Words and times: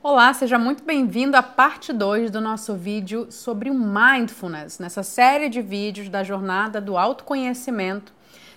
Olá, 0.00 0.32
seja 0.32 0.60
muito 0.60 0.84
bem-vindo 0.84 1.36
à 1.36 1.42
parte 1.42 1.92
2 1.92 2.30
do 2.30 2.40
nosso 2.40 2.76
vídeo 2.76 3.32
sobre 3.32 3.68
o 3.68 3.74
Mindfulness, 3.74 4.78
nessa 4.78 5.02
série 5.02 5.48
de 5.48 5.60
vídeos 5.60 6.08
da 6.08 6.22
jornada 6.22 6.80
do 6.80 6.96
autoconhecimento. 6.96 8.12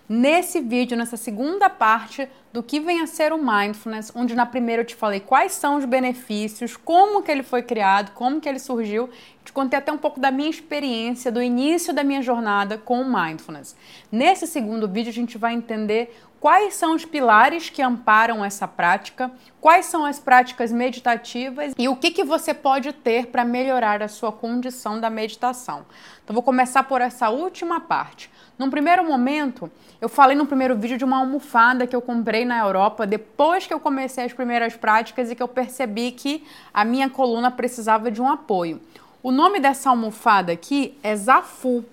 Nesse 0.07 0.61
vídeo, 0.61 0.95
nessa 0.95 1.17
segunda 1.17 1.67
parte 1.67 2.29
do 2.51 2.61
que 2.61 2.79
vem 2.79 3.01
a 3.01 3.07
ser 3.07 3.31
o 3.31 3.37
Mindfulness, 3.37 4.11
onde 4.15 4.35
na 4.35 4.45
primeira 4.45 4.81
eu 4.81 4.85
te 4.85 4.95
falei 4.95 5.19
quais 5.19 5.53
são 5.53 5.77
os 5.77 5.85
benefícios, 5.85 6.75
como 6.75 7.23
que 7.23 7.31
ele 7.31 7.43
foi 7.43 7.61
criado, 7.61 8.11
como 8.11 8.41
que 8.41 8.49
ele 8.49 8.59
surgiu, 8.59 9.09
te 9.43 9.53
contei 9.53 9.79
até 9.79 9.91
um 9.91 9.97
pouco 9.97 10.19
da 10.19 10.31
minha 10.31 10.49
experiência, 10.49 11.31
do 11.31 11.41
início 11.41 11.93
da 11.93 12.03
minha 12.03 12.21
jornada 12.21 12.77
com 12.77 13.01
o 13.01 13.05
Mindfulness. 13.05 13.75
Nesse 14.11 14.45
segundo 14.45 14.87
vídeo 14.87 15.09
a 15.09 15.13
gente 15.13 15.37
vai 15.37 15.53
entender 15.53 16.13
quais 16.41 16.73
são 16.73 16.95
os 16.95 17.05
pilares 17.05 17.69
que 17.69 17.83
amparam 17.83 18.43
essa 18.43 18.67
prática, 18.67 19.31
quais 19.61 19.85
são 19.85 20.03
as 20.03 20.19
práticas 20.19 20.71
meditativas 20.71 21.73
e 21.77 21.87
o 21.87 21.95
que, 21.95 22.09
que 22.09 22.23
você 22.23 22.51
pode 22.51 22.91
ter 22.91 23.27
para 23.27 23.45
melhorar 23.45 24.01
a 24.01 24.07
sua 24.07 24.31
condição 24.31 24.99
da 24.99 25.07
meditação. 25.07 25.85
Então, 26.23 26.33
vou 26.33 26.41
começar 26.41 26.83
por 26.83 26.99
essa 26.99 27.29
última 27.29 27.79
parte. 27.79 28.31
Num 28.57 28.71
primeiro 28.71 29.03
momento, 29.03 29.71
eu 29.99 30.09
falei 30.09 30.35
no 30.35 30.47
primeiro 30.47 30.75
vídeo 30.75 30.97
de 30.97 31.05
uma 31.05 31.19
almofada 31.19 31.85
que 31.85 31.95
eu 31.95 32.01
comprei 32.01 32.40
na 32.45 32.59
Europa 32.59 33.05
depois 33.05 33.65
que 33.65 33.73
eu 33.73 33.79
comecei 33.79 34.25
as 34.25 34.33
primeiras 34.33 34.75
práticas 34.75 35.29
e 35.29 35.35
que 35.35 35.43
eu 35.43 35.47
percebi 35.47 36.11
que 36.11 36.43
a 36.73 36.83
minha 36.85 37.09
coluna 37.09 37.51
precisava 37.51 38.11
de 38.11 38.21
um 38.21 38.27
apoio. 38.27 38.81
O 39.23 39.31
nome 39.31 39.59
dessa 39.59 39.89
almofada 39.89 40.51
aqui 40.51 40.97
é 41.03 41.15
Zafu. 41.15 41.85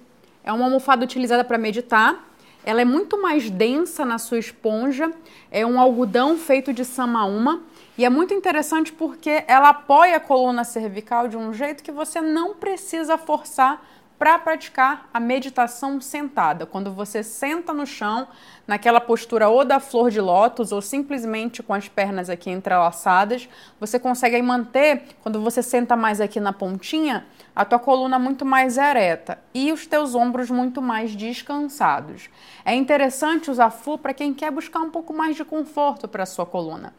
É 0.42 0.52
uma 0.52 0.64
almofada 0.64 1.04
utilizada 1.04 1.44
para 1.44 1.58
meditar 1.58 2.28
ela 2.68 2.82
é 2.82 2.84
muito 2.84 3.20
mais 3.20 3.48
densa 3.48 4.04
na 4.04 4.18
sua 4.18 4.38
esponja, 4.38 5.10
é 5.50 5.64
um 5.64 5.80
algodão 5.80 6.36
feito 6.36 6.70
de 6.70 6.84
samaúma 6.84 7.62
e 7.96 8.04
é 8.04 8.10
muito 8.10 8.34
interessante 8.34 8.92
porque 8.92 9.42
ela 9.46 9.70
apoia 9.70 10.16
a 10.16 10.20
coluna 10.20 10.64
cervical 10.64 11.28
de 11.28 11.36
um 11.38 11.54
jeito 11.54 11.82
que 11.82 11.90
você 11.90 12.20
não 12.20 12.54
precisa 12.54 13.16
forçar 13.16 13.82
para 14.18 14.38
praticar 14.38 15.08
a 15.14 15.20
meditação 15.20 16.00
sentada. 16.00 16.66
Quando 16.66 16.92
você 16.92 17.22
senta 17.22 17.72
no 17.72 17.86
chão, 17.86 18.26
naquela 18.66 19.00
postura 19.00 19.48
ou 19.48 19.64
da 19.64 19.78
flor 19.78 20.10
de 20.10 20.20
lótus 20.20 20.72
ou 20.72 20.82
simplesmente 20.82 21.62
com 21.62 21.72
as 21.72 21.88
pernas 21.88 22.28
aqui 22.28 22.50
entrelaçadas, 22.50 23.48
você 23.78 23.98
consegue 23.98 24.42
manter, 24.42 25.02
quando 25.22 25.40
você 25.40 25.62
senta 25.62 25.94
mais 25.94 26.20
aqui 26.20 26.40
na 26.40 26.52
pontinha, 26.52 27.24
a 27.54 27.64
tua 27.64 27.78
coluna 27.78 28.18
muito 28.18 28.44
mais 28.44 28.76
ereta 28.76 29.38
e 29.54 29.72
os 29.72 29.86
teus 29.86 30.14
ombros 30.14 30.50
muito 30.50 30.82
mais 30.82 31.14
descansados. 31.14 32.28
É 32.64 32.74
interessante 32.74 33.50
usar 33.50 33.70
FU 33.70 33.98
para 33.98 34.12
quem 34.12 34.34
quer 34.34 34.50
buscar 34.50 34.80
um 34.80 34.90
pouco 34.90 35.12
mais 35.12 35.36
de 35.36 35.44
conforto 35.44 36.08
para 36.08 36.24
a 36.24 36.26
sua 36.26 36.44
coluna. 36.44 36.92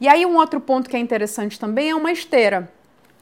E 0.00 0.08
aí 0.08 0.24
um 0.24 0.36
outro 0.36 0.60
ponto 0.60 0.88
que 0.88 0.96
é 0.96 0.98
interessante 1.00 1.58
também 1.58 1.90
é 1.90 1.94
uma 1.94 2.12
esteira. 2.12 2.68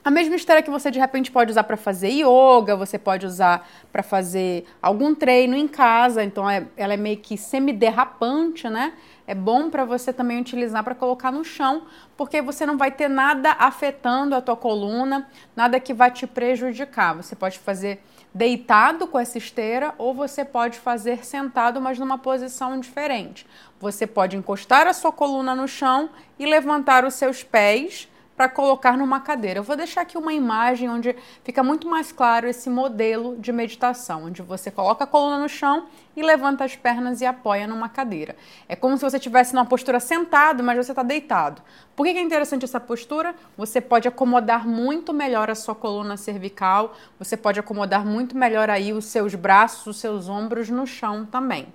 A 0.03 0.11
mesma 0.11 0.35
esteira 0.35 0.63
que 0.63 0.71
você 0.71 0.91
de 0.91 0.99
repente 0.99 1.31
pode 1.31 1.51
usar 1.51 1.65
para 1.65 1.77
fazer 1.77 2.09
yoga, 2.09 2.75
você 2.75 2.99
pode 2.99 3.27
usar 3.27 3.69
para 3.93 4.03
fazer 4.03 4.65
algum 4.81 5.15
treino 5.15 5.55
em 5.55 5.69
casa, 5.69 6.25
então 6.25 6.49
é, 6.49 6.67
ela 6.75 6.95
é 6.95 6.97
meio 6.97 7.19
que 7.19 7.37
semi-derrapante, 7.37 8.67
né? 8.67 8.95
É 9.27 9.35
bom 9.35 9.69
para 9.69 9.85
você 9.85 10.11
também 10.11 10.41
utilizar 10.41 10.83
para 10.83 10.95
colocar 10.95 11.31
no 11.31 11.45
chão, 11.45 11.83
porque 12.17 12.41
você 12.41 12.65
não 12.65 12.79
vai 12.79 12.91
ter 12.91 13.09
nada 13.09 13.55
afetando 13.59 14.35
a 14.35 14.41
tua 14.41 14.57
coluna, 14.57 15.29
nada 15.55 15.79
que 15.79 15.93
vai 15.93 16.11
te 16.11 16.27
prejudicar. 16.27 17.15
Você 17.17 17.37
pode 17.37 17.59
fazer 17.59 18.03
deitado 18.33 19.07
com 19.07 19.19
essa 19.19 19.37
esteira 19.37 19.95
ou 19.99 20.15
você 20.15 20.47
pode 20.47 20.79
fazer 20.79 21.27
sentado, 21.27 21.79
mas 21.79 21.99
numa 21.99 22.17
posição 22.17 22.81
diferente. 22.81 23.47
Você 23.79 24.07
pode 24.07 24.35
encostar 24.35 24.87
a 24.87 24.95
sua 24.95 25.13
coluna 25.13 25.55
no 25.55 25.69
chão 25.69 26.09
e 26.39 26.47
levantar 26.47 27.05
os 27.05 27.15
seus 27.15 27.43
pés 27.43 28.09
para 28.41 28.49
colocar 28.49 28.97
numa 28.97 29.21
cadeira. 29.21 29.59
Eu 29.59 29.63
vou 29.63 29.77
deixar 29.77 30.01
aqui 30.01 30.17
uma 30.17 30.33
imagem 30.33 30.89
onde 30.89 31.15
fica 31.45 31.63
muito 31.63 31.87
mais 31.87 32.11
claro 32.11 32.49
esse 32.49 32.71
modelo 32.71 33.37
de 33.37 33.53
meditação, 33.53 34.25
onde 34.25 34.41
você 34.41 34.71
coloca 34.71 35.05
a 35.05 35.07
coluna 35.07 35.39
no 35.39 35.47
chão 35.47 35.89
e 36.17 36.23
levanta 36.23 36.65
as 36.65 36.75
pernas 36.75 37.21
e 37.21 37.27
apoia 37.27 37.67
numa 37.67 37.87
cadeira. 37.87 38.35
É 38.67 38.75
como 38.75 38.97
se 38.97 39.03
você 39.03 39.19
estivesse 39.19 39.53
numa 39.53 39.67
postura 39.67 40.01
sentado, 40.01 40.63
mas 40.63 40.79
você 40.79 40.93
está 40.93 41.03
deitado. 41.03 41.61
Por 41.95 42.07
que 42.07 42.13
é 42.13 42.23
interessante 42.23 42.65
essa 42.65 42.81
postura? 42.81 43.35
Você 43.59 43.79
pode 43.79 44.09
acomodar 44.09 44.67
muito 44.67 45.13
melhor 45.13 45.51
a 45.51 45.55
sua 45.55 45.75
coluna 45.75 46.17
cervical, 46.17 46.97
você 47.19 47.37
pode 47.37 47.61
acomodar 47.61 48.07
muito 48.07 48.35
melhor 48.35 48.71
aí 48.71 48.91
os 48.91 49.05
seus 49.05 49.35
braços, 49.35 49.87
os 49.87 50.01
seus 50.01 50.31
ombros 50.31 50.71
no 50.71 50.87
chão 50.87 51.27
também. 51.27 51.67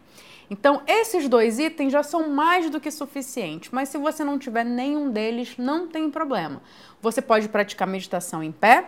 Então, 0.49 0.81
esses 0.87 1.27
dois 1.27 1.59
itens 1.59 1.91
já 1.91 2.03
são 2.03 2.29
mais 2.29 2.69
do 2.69 2.79
que 2.79 2.91
suficientes, 2.91 3.69
mas 3.71 3.89
se 3.89 3.97
você 3.97 4.23
não 4.23 4.37
tiver 4.37 4.63
nenhum 4.63 5.09
deles, 5.09 5.55
não 5.57 5.87
tem 5.87 6.09
problema. 6.09 6.61
Você 7.01 7.21
pode 7.21 7.49
praticar 7.49 7.87
meditação 7.87 8.43
em 8.43 8.51
pé, 8.51 8.85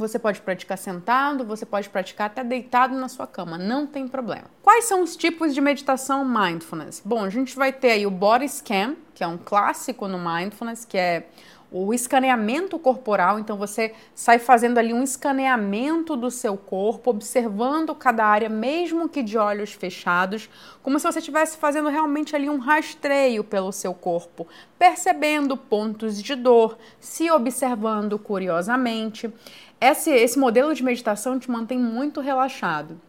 você 0.00 0.18
pode 0.18 0.40
praticar 0.40 0.78
sentado, 0.78 1.44
você 1.44 1.66
pode 1.66 1.88
praticar 1.88 2.28
até 2.28 2.42
deitado 2.42 2.94
na 2.94 3.08
sua 3.08 3.26
cama, 3.26 3.58
não 3.58 3.86
tem 3.86 4.08
problema. 4.08 4.44
Quais 4.62 4.86
são 4.86 5.02
os 5.02 5.14
tipos 5.14 5.54
de 5.54 5.60
meditação 5.60 6.24
mindfulness? 6.24 7.02
Bom, 7.04 7.22
a 7.22 7.28
gente 7.28 7.54
vai 7.54 7.72
ter 7.72 7.90
aí 7.90 8.06
o 8.06 8.10
body 8.10 8.48
scan, 8.48 8.96
que 9.14 9.22
é 9.22 9.26
um 9.26 9.36
clássico 9.36 10.08
no 10.08 10.18
mindfulness, 10.18 10.84
que 10.84 10.96
é 10.96 11.28
o 11.72 11.94
escaneamento 11.94 12.78
corporal, 12.78 13.38
então 13.38 13.56
você 13.56 13.94
sai 14.14 14.38
fazendo 14.38 14.78
ali 14.78 14.92
um 14.92 15.02
escaneamento 15.02 16.16
do 16.16 16.30
seu 16.30 16.56
corpo, 16.56 17.10
observando 17.10 17.94
cada 17.94 18.24
área, 18.24 18.48
mesmo 18.48 19.08
que 19.08 19.22
de 19.22 19.38
olhos 19.38 19.72
fechados, 19.72 20.50
como 20.82 20.98
se 20.98 21.06
você 21.06 21.20
estivesse 21.20 21.56
fazendo 21.56 21.88
realmente 21.88 22.34
ali 22.34 22.50
um 22.50 22.58
rastreio 22.58 23.44
pelo 23.44 23.70
seu 23.70 23.94
corpo, 23.94 24.48
percebendo 24.78 25.56
pontos 25.56 26.20
de 26.20 26.34
dor, 26.34 26.76
se 26.98 27.30
observando 27.30 28.18
curiosamente. 28.18 29.32
Esse, 29.80 30.10
esse 30.10 30.38
modelo 30.38 30.74
de 30.74 30.82
meditação 30.82 31.38
te 31.38 31.50
mantém 31.50 31.78
muito 31.78 32.20
relaxado. 32.20 33.00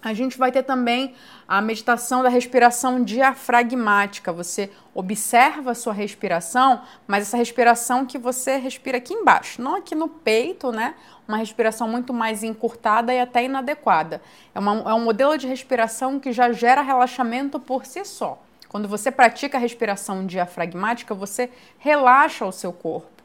A 0.00 0.14
gente 0.14 0.38
vai 0.38 0.52
ter 0.52 0.62
também 0.62 1.14
a 1.46 1.60
meditação 1.60 2.22
da 2.22 2.28
respiração 2.28 3.02
diafragmática. 3.02 4.32
Você 4.32 4.70
observa 4.94 5.72
a 5.72 5.74
sua 5.74 5.92
respiração, 5.92 6.82
mas 7.06 7.22
essa 7.24 7.36
respiração 7.36 8.06
que 8.06 8.16
você 8.16 8.58
respira 8.58 8.98
aqui 8.98 9.12
embaixo, 9.12 9.60
não 9.60 9.74
aqui 9.74 9.96
no 9.96 10.08
peito, 10.08 10.70
né? 10.70 10.94
Uma 11.26 11.36
respiração 11.36 11.88
muito 11.88 12.12
mais 12.12 12.44
encurtada 12.44 13.12
e 13.12 13.18
até 13.18 13.44
inadequada. 13.44 14.22
É, 14.54 14.58
uma, 14.60 14.90
é 14.90 14.94
um 14.94 15.04
modelo 15.04 15.36
de 15.36 15.48
respiração 15.48 16.20
que 16.20 16.32
já 16.32 16.52
gera 16.52 16.80
relaxamento 16.80 17.58
por 17.58 17.84
si 17.84 18.04
só. 18.04 18.40
Quando 18.68 18.86
você 18.86 19.10
pratica 19.10 19.58
a 19.58 19.60
respiração 19.60 20.26
diafragmática, 20.26 21.12
você 21.14 21.50
relaxa 21.78 22.44
o 22.44 22.52
seu 22.52 22.72
corpo. 22.72 23.17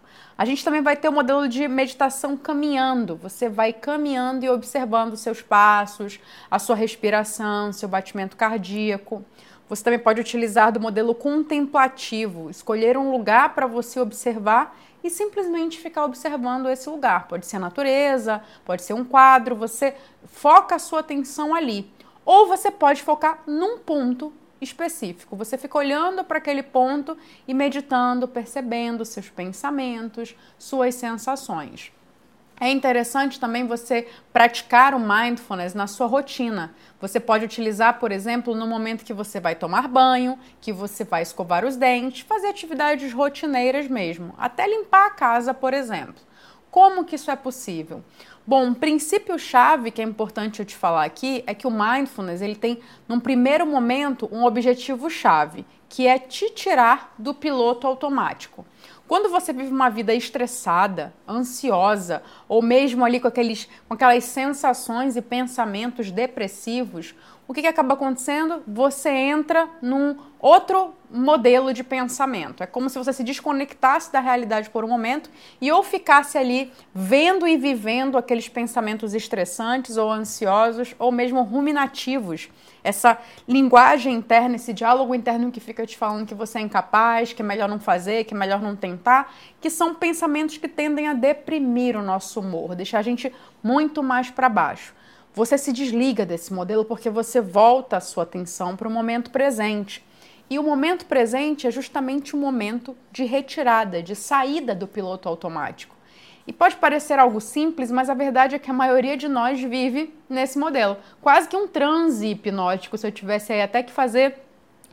A 0.43 0.45
gente 0.45 0.61
também 0.61 0.81
vai 0.81 0.97
ter 0.97 1.07
o 1.07 1.13
modelo 1.13 1.47
de 1.47 1.69
meditação 1.69 2.35
caminhando. 2.35 3.15
Você 3.15 3.47
vai 3.47 3.71
caminhando 3.71 4.43
e 4.43 4.49
observando 4.49 5.15
seus 5.15 5.41
passos, 5.41 6.19
a 6.51 6.59
sua 6.59 6.75
respiração, 6.75 7.71
seu 7.71 7.87
batimento 7.87 8.35
cardíaco. 8.35 9.23
Você 9.69 9.81
também 9.81 9.99
pode 9.99 10.19
utilizar 10.19 10.69
do 10.69 10.81
modelo 10.81 11.15
contemplativo, 11.15 12.49
escolher 12.49 12.97
um 12.97 13.09
lugar 13.09 13.55
para 13.55 13.67
você 13.67 14.01
observar 14.01 14.77
e 15.01 15.09
simplesmente 15.09 15.79
ficar 15.79 16.03
observando 16.03 16.67
esse 16.67 16.89
lugar. 16.89 17.25
Pode 17.29 17.45
ser 17.45 17.55
a 17.55 17.61
natureza, 17.61 18.41
pode 18.65 18.81
ser 18.81 18.95
um 18.95 19.05
quadro, 19.05 19.55
você 19.55 19.95
foca 20.25 20.75
a 20.75 20.79
sua 20.79 20.99
atenção 20.99 21.55
ali. 21.55 21.89
Ou 22.25 22.49
você 22.49 22.69
pode 22.69 23.01
focar 23.01 23.43
num 23.47 23.77
ponto 23.77 24.33
específico. 24.63 25.35
Você 25.35 25.57
fica 25.57 25.78
olhando 25.78 26.24
para 26.24 26.38
aquele 26.38 26.63
ponto 26.63 27.18
e 27.47 27.53
meditando, 27.53 28.28
percebendo 28.28 29.06
seus 29.06 29.29
pensamentos, 29.29 30.35
suas 30.57 30.96
sensações. 30.96 31.91
É 32.59 32.69
interessante 32.69 33.40
também 33.40 33.68
você 33.68 34.07
praticar 34.31 34.94
o 34.94 35.00
mindfulness 35.00 35.74
na 35.74 35.88
sua 35.88 36.07
rotina. 36.07 36.74
Você 37.01 37.19
pode 37.19 37.44
utilizar, 37.44 38.00
por 38.00 38.12
exemplo, 38.12 38.56
no 38.56 38.68
momento 38.68 39.03
que 39.03 39.13
você 39.13 39.40
vai 39.40 39.56
tomar 39.56 39.88
banho, 39.88 40.40
que 40.62 40.72
você 40.72 41.03
vai 41.03 41.24
escovar 41.24 41.66
os 41.66 41.75
dentes, 41.75 42.22
fazer 42.22 42.47
atividades 42.47 43.12
rotineiras 43.12 43.88
mesmo, 43.88 44.34
até 44.38 44.68
limpar 44.68 45.07
a 45.07 45.12
casa, 45.12 45.53
por 45.53 45.74
exemplo. 45.74 46.16
Como 46.69 47.06
que 47.06 47.16
isso 47.16 47.30
é 47.30 47.36
possível? 47.36 48.04
Bom, 48.45 48.66
um 48.66 48.74
princípio 48.74 49.40
chave 49.40 49.90
que 49.90 50.01
é 50.01 50.06
importante 50.06 50.60
eu 50.60 50.66
te 50.66 50.75
falar 50.75 51.06
aqui 51.06 51.42
é 51.48 51.54
que 51.54 51.66
o 51.66 51.72
mindfulness, 51.72 52.42
ele 52.42 52.56
tem 52.56 52.81
num 53.07 53.18
primeiro 53.18 53.66
momento 53.66 54.28
um 54.34 54.44
objetivo 54.44 55.10
chave, 55.10 55.66
que 55.88 56.06
é 56.06 56.19
te 56.19 56.50
tirar 56.50 57.13
do 57.18 57.34
piloto 57.34 57.88
automático. 57.88 58.66
Quando 59.07 59.30
você 59.30 59.54
vive 59.54 59.72
uma 59.72 59.90
vida 59.90 60.13
estressada, 60.13 61.13
ansiosa, 61.25 62.22
ou 62.50 62.62
mesmo 62.62 63.06
ali 63.06 63.18
com, 63.18 63.30
aqueles, 63.30 63.69
com 63.88 63.94
aquelas 63.94 64.25
sensações 64.25 65.16
e 65.16 65.22
pensamentos 65.22 66.12
depressivos, 66.12 67.16
o 67.48 67.54
que, 67.54 67.62
que 67.62 67.68
acaba 67.68 67.94
acontecendo? 67.94 68.63
Você 68.66 69.10
entra 69.10 69.68
num 69.81 70.16
outro 70.40 70.94
modelo 71.12 71.74
de 71.74 71.84
pensamento. 71.84 72.63
É 72.63 72.66
como 72.66 72.90
se 72.90 72.98
você 72.98 73.12
se 73.12 73.24
desconectasse 73.24 74.12
da 74.12 74.19
realidade 74.19 74.69
por 74.69 74.84
um 74.84 74.88
momento 74.88 75.30
e 75.60 75.72
ou 75.72 75.84
ficasse 75.84 76.38
ali 76.38 76.72
vendo 76.94 77.48
e 77.48 77.57
vivendo 77.57 78.18
aqueles 78.18 78.48
pensamentos 78.48 79.13
estressantes 79.13 79.98
ou 79.98 80.10
ansiosos 80.10 80.95
ou 80.98 81.12
mesmo 81.12 81.44
ruminativos. 81.44 82.50
Essa 82.81 83.18
linguagem 83.48 84.16
interna, 84.16 84.56
esse 84.56 84.74
diálogo 84.74 85.13
interno 85.13 85.51
que 85.51 85.60
fica 85.60 85.86
te 85.86 85.98
falando 85.98 86.25
que 86.25 86.34
você 86.34 86.60
é 86.60 86.62
incapaz, 86.62 87.34
que 87.34 87.42
é 87.42 87.45
melhor 87.45 87.69
não 87.69 87.80
fazer, 87.80 88.24
que 88.24 88.34
é 88.34 88.38
melhor 88.38 88.62
não 88.62 88.75
tentar, 88.75 89.34
que 89.62 89.69
são 89.69 89.94
pensamentos 89.95 90.57
que 90.57 90.68
tendem 90.68 91.07
a 91.07 91.13
deprimir 91.13 91.95
o 91.95 92.01
nosso 92.01 92.40
humor, 92.40 92.74
deixar 92.74 93.00
a 93.00 93.04
gente 93.04 93.34
muito 93.62 94.01
mais 94.01 94.30
para 94.30 94.50
baixo. 94.50 94.94
Você 95.35 95.57
se 95.57 95.74
desliga 95.74 96.27
desse 96.27 96.53
modelo 96.53 96.85
porque 96.85 97.09
você 97.09 97.41
volta 97.41 97.97
a 97.97 98.01
sua 98.01 98.21
atenção 98.21 98.75
para 98.75 98.88
o 98.88 98.91
momento 98.91 99.31
presente. 99.31 100.06
E 100.47 100.59
o 100.59 100.63
momento 100.63 101.07
presente 101.07 101.65
é 101.65 101.71
justamente 101.71 102.35
o 102.35 102.39
momento 102.39 102.95
de 103.12 103.24
retirada, 103.24 104.03
de 104.03 104.15
saída 104.15 104.75
do 104.75 104.88
piloto 104.88 105.27
automático. 105.27 105.95
E 106.45 106.53
pode 106.53 106.75
parecer 106.75 107.18
algo 107.18 107.41
simples, 107.41 107.89
mas 107.89 108.12
a 108.12 108.13
verdade 108.13 108.53
é 108.53 108.59
que 108.59 108.69
a 108.69 108.74
maioria 108.74 109.18
de 109.18 109.27
nós 109.27 109.59
vive 109.59 110.13
nesse 110.30 110.59
modelo. 110.59 110.97
Quase 111.19 111.47
que 111.47 111.57
um 111.57 111.68
transe 111.68 112.27
hipnótico, 112.27 112.95
se 112.95 113.07
eu 113.07 113.12
tivesse 113.12 113.51
aí 113.53 113.62
até 113.63 113.81
que 113.81 113.91
fazer 113.91 114.35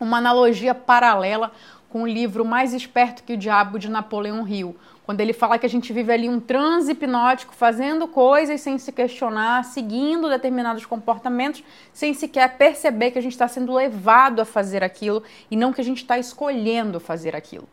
uma 0.00 0.16
analogia 0.16 0.74
paralela 0.74 1.52
com 1.90 2.02
o 2.02 2.06
livro 2.06 2.44
Mais 2.44 2.72
Esperto 2.72 3.24
que 3.24 3.34
o 3.34 3.36
Diabo 3.36 3.78
de 3.78 3.90
Napoleão 3.90 4.48
Hill, 4.48 4.74
quando 5.10 5.22
ele 5.22 5.32
fala 5.32 5.58
que 5.58 5.66
a 5.66 5.68
gente 5.68 5.92
vive 5.92 6.12
ali 6.12 6.28
um 6.28 6.38
transe 6.38 6.92
hipnótico, 6.92 7.52
fazendo 7.52 8.06
coisas 8.06 8.60
sem 8.60 8.78
se 8.78 8.92
questionar, 8.92 9.64
seguindo 9.64 10.28
determinados 10.28 10.86
comportamentos, 10.86 11.64
sem 11.92 12.14
sequer 12.14 12.56
perceber 12.56 13.10
que 13.10 13.18
a 13.18 13.20
gente 13.20 13.32
está 13.32 13.48
sendo 13.48 13.74
levado 13.74 14.38
a 14.40 14.44
fazer 14.44 14.84
aquilo 14.84 15.20
e 15.50 15.56
não 15.56 15.72
que 15.72 15.80
a 15.80 15.84
gente 15.84 15.96
está 15.96 16.16
escolhendo 16.16 17.00
fazer 17.00 17.34
aquilo. 17.34 17.68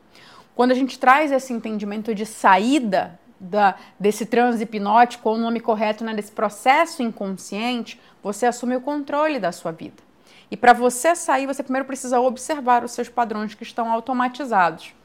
Quando 0.55 0.71
a 0.71 0.73
gente 0.73 0.97
traz 0.97 1.31
esse 1.31 1.53
entendimento 1.53 2.15
de 2.15 2.25
saída 2.25 3.19
da, 3.39 3.75
desse 3.99 4.25
transe 4.25 4.63
hipnótico, 4.63 5.29
ou 5.29 5.35
o 5.35 5.37
nome 5.37 5.59
correto, 5.59 6.03
né, 6.03 6.15
desse 6.15 6.31
processo 6.31 7.03
inconsciente, 7.03 8.01
você 8.23 8.47
assume 8.47 8.77
o 8.77 8.81
controle 8.81 9.37
da 9.37 9.51
sua 9.51 9.71
vida. 9.71 10.01
E 10.49 10.57
para 10.57 10.73
você 10.73 11.15
sair, 11.15 11.45
você 11.45 11.61
primeiro 11.61 11.85
precisa 11.85 12.19
observar 12.19 12.83
os 12.83 12.93
seus 12.93 13.09
padrões 13.09 13.53
que 13.53 13.61
estão 13.61 13.91
automatizados. 13.91 14.96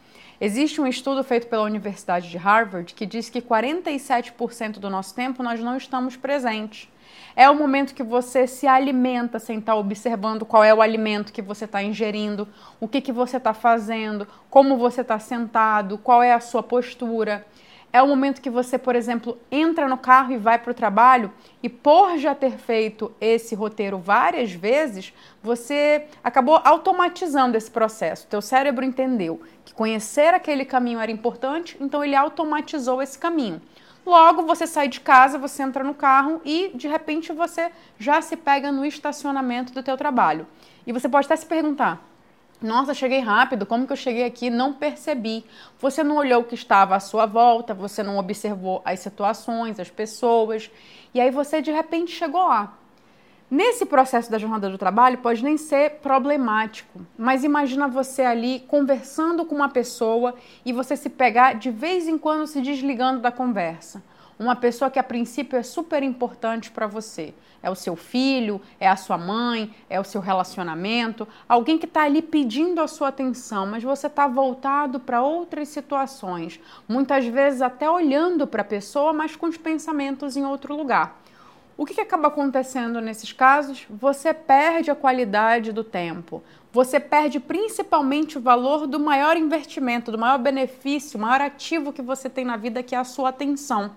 Existe 0.45 0.81
um 0.81 0.89
estudo 0.89 1.23
feito 1.23 1.47
pela 1.47 1.63
Universidade 1.63 2.29
de 2.29 2.37
Harvard 2.37 2.95
que 2.95 3.07
diz 3.07 3.31
que 3.31 3.41
47% 3.41 4.81
do 4.81 4.91
nosso 4.91 5.15
tempo 5.15 5.41
nós 5.41 5.61
não 5.61 5.77
estamos 5.77 6.17
presentes. 6.17 6.89
É 7.37 7.49
o 7.49 7.55
momento 7.55 7.95
que 7.95 8.03
você 8.03 8.49
se 8.49 8.67
alimenta 8.67 9.39
sem 9.39 9.61
estar 9.61 9.77
observando 9.77 10.45
qual 10.45 10.65
é 10.65 10.75
o 10.75 10.83
alimento 10.83 11.33
que 11.33 11.41
você 11.41 11.65
está 11.65 11.81
ingerindo, 11.81 12.49
o 12.81 12.89
que, 12.89 13.01
que 13.01 13.13
você 13.13 13.37
está 13.37 13.55
fazendo, 13.55 14.27
como 14.51 14.77
você 14.77 15.03
está 15.03 15.17
sentado, 15.17 15.97
qual 15.97 16.21
é 16.21 16.33
a 16.33 16.41
sua 16.41 16.61
postura. 16.61 17.47
É 17.93 18.01
o 18.01 18.09
momento 18.09 18.41
que 18.41 18.49
você, 18.49 18.79
por 18.79 18.97
exemplo, 18.97 19.39
entra 19.51 19.87
no 19.87 19.99
carro 19.99 20.33
e 20.33 20.39
vai 20.39 20.59
para 20.59 20.71
o 20.71 20.75
trabalho 20.75 21.31
e 21.63 21.69
por 21.69 22.17
já 22.17 22.35
ter 22.35 22.53
feito 22.53 23.13
esse 23.21 23.55
roteiro 23.55 23.99
várias 23.99 24.51
vezes, 24.51 25.13
você 25.43 26.07
acabou 26.25 26.59
automatizando 26.65 27.55
esse 27.55 27.71
processo. 27.71 28.27
Teu 28.29 28.41
cérebro 28.41 28.83
entendeu 28.83 29.43
que 29.63 29.75
conhecer 29.75 30.33
aquele 30.33 30.65
caminho 30.65 31.01
era 31.01 31.13
importante, 31.13 31.77
então 31.79 32.03
ele 32.03 32.17
automatizou 32.17 33.03
esse 33.03 33.19
caminho. 33.19 33.61
Logo, 34.07 34.43
você 34.43 34.67
sai 34.67 34.89
de 34.89 35.01
casa, 35.01 35.37
você 35.39 35.63
entra 35.63 35.85
no 35.85 35.95
carro 35.95 36.41
e 36.47 36.73
de 36.75 36.89
repente 36.89 37.31
você 37.31 37.71
já 37.99 38.23
se 38.23 38.37
pega 38.37 38.73
no 38.73 38.87
estacionamento 38.87 39.73
do 39.73 39.83
teu 39.83 39.99
trabalho. 39.99 40.47
E 40.87 40.93
você 40.93 41.09
pode 41.11 41.27
até 41.27 41.37
se 41.37 41.47
perguntar: 41.47 42.03
nossa, 42.63 42.95
cheguei 42.95 43.21
rápido, 43.21 43.67
como 43.67 43.87
que 43.87 43.93
eu 43.93 43.97
cheguei 43.97 44.25
aqui? 44.25 44.49
Não 44.51 44.73
percebi. 44.73 45.45
Você 45.81 46.03
não 46.03 46.17
olhou 46.17 46.43
o 46.43 46.45
que 46.45 46.55
estava 46.55 46.95
à 46.95 47.01
sua 47.01 47.27
volta, 47.27 47.75
você 47.75 48.03
não 48.03 48.19
observou 48.19 48.81
as 48.85 49.01
situações, 49.01 49.81
as 49.81 49.91
pessoas, 49.91 50.71
e 51.13 51.21
aí 51.21 51.31
você 51.31 51.61
de 51.61 51.71
repente 51.73 52.13
chegou 52.13 52.47
lá. 52.47 52.79
Nesse 53.51 53.85
processo 53.85 54.31
da 54.31 54.39
jornada 54.39 54.71
do 54.71 54.79
trabalho 54.79 55.19
pode 55.19 55.45
nem 55.45 55.59
ser 55.59 55.99
problemático, 56.03 57.05
mas 57.19 57.45
imagina 57.45 57.87
você 57.87 58.23
ali 58.23 58.61
conversando 58.61 59.45
com 59.45 59.55
uma 59.55 59.69
pessoa 59.69 60.35
e 60.65 60.73
você 60.73 60.97
se 60.97 61.11
pegar 61.11 61.55
de 61.55 61.71
vez 61.71 62.09
em 62.09 62.17
quando 62.17 62.47
se 62.47 62.63
desligando 62.63 63.21
da 63.21 63.31
conversa 63.31 64.03
uma 64.43 64.57
pessoa 64.57 64.91
que 64.91 64.99
a 64.99 65.03
princípio 65.05 65.57
é 65.57 65.63
super 65.63 66.03
importante 66.03 66.71
para 66.71 66.87
você. 66.87 67.33
É 67.63 67.71
o 67.71 67.75
seu 67.77 67.95
filho, 67.95 68.61
é 68.81 68.89
a 68.89 68.97
sua 68.97 69.17
mãe, 69.17 69.73
é 69.89 70.01
o 70.01 70.05
seu 70.05 70.21
relacionamento, 70.21 71.29
alguém 71.49 71.79
que 71.79 71.87
está 71.87 72.03
ali 72.03 72.21
pedindo 72.21 72.81
a 72.81 72.89
sua 72.89 73.09
atenção, 73.09 73.67
mas 73.67 73.85
você 73.85 74.09
está 74.09 74.27
voltado 74.27 74.99
para 74.99 75.23
outras 75.23 75.69
situações, 75.69 76.59
muitas 76.89 77.25
vezes 77.27 77.63
até 77.63 77.89
olhando 77.89 78.47
para 78.47 78.63
a 78.63 78.65
pessoa, 78.65 79.13
mas 79.13 79.37
com 79.37 79.47
os 79.47 79.57
pensamentos 79.57 80.37
em 80.37 80.45
outro 80.45 80.77
lugar. 80.77 81.23
O 81.77 81.87
que, 81.87 81.95
que 81.95 82.01
acaba 82.01 82.29
acontecendo 82.29 83.01
nesses 83.01 83.33
casos? 83.33 83.87
Você 83.89 84.35
perde 84.35 84.91
a 84.91 84.95
qualidade 84.95 85.73
do 85.73 85.83
tempo. 85.83 86.43
Você 86.71 87.01
perde 87.01 87.41
principalmente 87.41 88.39
o 88.39 88.41
valor 88.41 88.87
do 88.87 89.01
maior 89.01 89.37
investimento, 89.37 90.13
do 90.13 90.19
maior 90.19 90.39
benefício, 90.39 91.19
maior 91.19 91.41
ativo 91.41 91.93
que 91.93 92.03
você 92.03 92.29
tem 92.29 92.45
na 92.45 92.57
vida, 92.57 92.83
que 92.83 92.95
é 92.95 92.99
a 92.99 93.05
sua 93.05 93.31
atenção. 93.31 93.91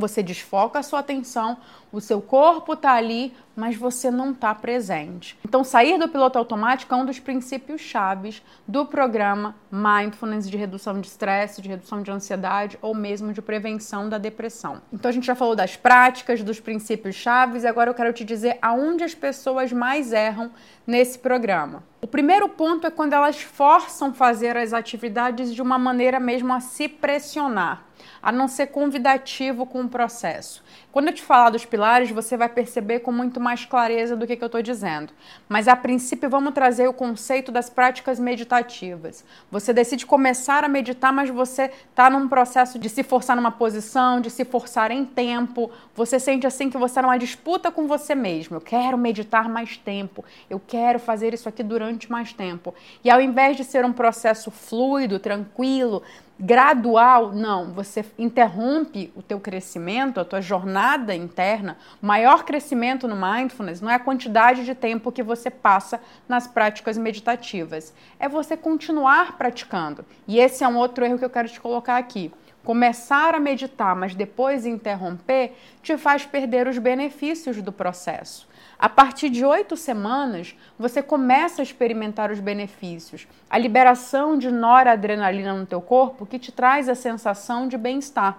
Você 0.00 0.22
desfoca 0.22 0.78
a 0.78 0.82
sua 0.82 1.00
atenção, 1.00 1.58
o 1.92 2.00
seu 2.00 2.22
corpo 2.22 2.72
está 2.72 2.92
ali, 2.92 3.34
mas 3.54 3.76
você 3.76 4.10
não 4.10 4.30
está 4.30 4.54
presente. 4.54 5.38
Então, 5.44 5.62
sair 5.62 5.98
do 5.98 6.08
piloto 6.08 6.38
automático 6.38 6.94
é 6.94 6.96
um 6.96 7.04
dos 7.04 7.20
princípios 7.20 7.82
chaves 7.82 8.42
do 8.66 8.86
programa 8.86 9.54
Mindfulness 9.70 10.48
de 10.48 10.56
redução 10.56 10.98
de 10.98 11.06
estresse, 11.06 11.60
de 11.60 11.68
redução 11.68 12.02
de 12.02 12.10
ansiedade 12.10 12.78
ou 12.80 12.94
mesmo 12.94 13.32
de 13.34 13.42
prevenção 13.42 14.08
da 14.08 14.16
depressão. 14.16 14.80
Então, 14.90 15.10
a 15.10 15.12
gente 15.12 15.26
já 15.26 15.34
falou 15.34 15.54
das 15.54 15.76
práticas, 15.76 16.42
dos 16.42 16.58
princípios 16.58 17.14
chaves, 17.14 17.66
agora 17.66 17.90
eu 17.90 17.94
quero 17.94 18.12
te 18.14 18.24
dizer 18.24 18.56
aonde 18.62 19.04
as 19.04 19.14
pessoas 19.14 19.70
mais 19.70 20.14
erram 20.14 20.50
nesse 20.86 21.18
programa. 21.18 21.89
O 22.02 22.06
primeiro 22.06 22.48
ponto 22.48 22.86
é 22.86 22.90
quando 22.90 23.12
elas 23.12 23.42
forçam 23.42 24.14
fazer 24.14 24.56
as 24.56 24.72
atividades 24.72 25.54
de 25.54 25.60
uma 25.60 25.78
maneira 25.78 26.18
mesmo 26.18 26.50
a 26.52 26.58
se 26.58 26.88
pressionar 26.88 27.84
a 28.22 28.30
não 28.30 28.48
ser 28.48 28.68
convidativo 28.68 29.66
com 29.66 29.82
o 29.82 29.88
processo. 29.88 30.62
Quando 30.92 31.08
eu 31.08 31.14
te 31.14 31.22
falar 31.22 31.50
dos 31.50 31.64
pilares, 31.64 32.10
você 32.10 32.36
vai 32.36 32.48
perceber 32.48 33.00
com 33.00 33.12
muito 33.12 33.38
mais 33.40 33.64
clareza 33.64 34.16
do 34.16 34.26
que, 34.26 34.36
que 34.36 34.42
eu 34.42 34.46
estou 34.46 34.62
dizendo. 34.62 35.12
Mas 35.48 35.68
a 35.68 35.76
princípio, 35.76 36.28
vamos 36.28 36.52
trazer 36.52 36.88
o 36.88 36.92
conceito 36.92 37.52
das 37.52 37.70
práticas 37.70 38.18
meditativas. 38.18 39.24
Você 39.50 39.72
decide 39.72 40.04
começar 40.04 40.64
a 40.64 40.68
meditar, 40.68 41.12
mas 41.12 41.30
você 41.30 41.70
está 41.90 42.10
num 42.10 42.28
processo 42.28 42.78
de 42.78 42.88
se 42.88 43.02
forçar 43.02 43.36
numa 43.36 43.52
posição, 43.52 44.20
de 44.20 44.30
se 44.30 44.44
forçar 44.44 44.90
em 44.90 45.04
tempo. 45.04 45.70
Você 45.94 46.18
sente 46.18 46.46
assim 46.46 46.68
que 46.68 46.76
você 46.76 46.92
está 46.92 47.02
numa 47.02 47.18
disputa 47.18 47.70
com 47.70 47.86
você 47.86 48.14
mesmo. 48.14 48.56
Eu 48.56 48.60
quero 48.60 48.98
meditar 48.98 49.48
mais 49.48 49.76
tempo, 49.76 50.24
eu 50.48 50.60
quero 50.60 50.98
fazer 50.98 51.32
isso 51.32 51.48
aqui 51.48 51.62
durante 51.62 51.89
mais 52.10 52.32
tempo. 52.32 52.74
E 53.02 53.10
ao 53.10 53.20
invés 53.20 53.56
de 53.56 53.64
ser 53.64 53.84
um 53.84 53.92
processo 53.92 54.50
fluido, 54.50 55.18
tranquilo, 55.18 56.02
gradual, 56.38 57.32
não, 57.32 57.72
você 57.72 58.02
interrompe 58.18 59.12
o 59.14 59.22
teu 59.22 59.38
crescimento, 59.38 60.18
a 60.18 60.24
tua 60.24 60.40
jornada 60.40 61.14
interna. 61.14 61.76
O 62.02 62.06
maior 62.06 62.44
crescimento 62.44 63.06
no 63.06 63.14
mindfulness 63.14 63.82
não 63.82 63.90
é 63.90 63.96
a 63.96 63.98
quantidade 63.98 64.64
de 64.64 64.74
tempo 64.74 65.12
que 65.12 65.22
você 65.22 65.50
passa 65.50 66.00
nas 66.26 66.46
práticas 66.46 66.96
meditativas, 66.96 67.92
é 68.18 68.26
você 68.26 68.56
continuar 68.56 69.36
praticando. 69.36 70.04
E 70.26 70.38
esse 70.38 70.64
é 70.64 70.68
um 70.68 70.78
outro 70.78 71.04
erro 71.04 71.18
que 71.18 71.24
eu 71.24 71.30
quero 71.30 71.48
te 71.48 71.60
colocar 71.60 71.98
aqui. 71.98 72.32
Começar 72.64 73.34
a 73.34 73.40
meditar, 73.40 73.96
mas 73.96 74.14
depois 74.14 74.66
interromper, 74.66 75.56
te 75.82 75.96
faz 75.96 76.24
perder 76.24 76.68
os 76.68 76.78
benefícios 76.78 77.60
do 77.60 77.72
processo. 77.72 78.48
A 78.82 78.88
partir 78.88 79.28
de 79.28 79.44
oito 79.44 79.76
semanas, 79.76 80.56
você 80.78 81.02
começa 81.02 81.60
a 81.60 81.62
experimentar 81.62 82.30
os 82.30 82.40
benefícios, 82.40 83.28
a 83.50 83.58
liberação 83.58 84.38
de 84.38 84.50
noradrenalina 84.50 85.52
no 85.52 85.66
teu 85.66 85.82
corpo 85.82 86.24
que 86.24 86.38
te 86.38 86.50
traz 86.50 86.88
a 86.88 86.94
sensação 86.94 87.68
de 87.68 87.76
bem-estar. 87.76 88.38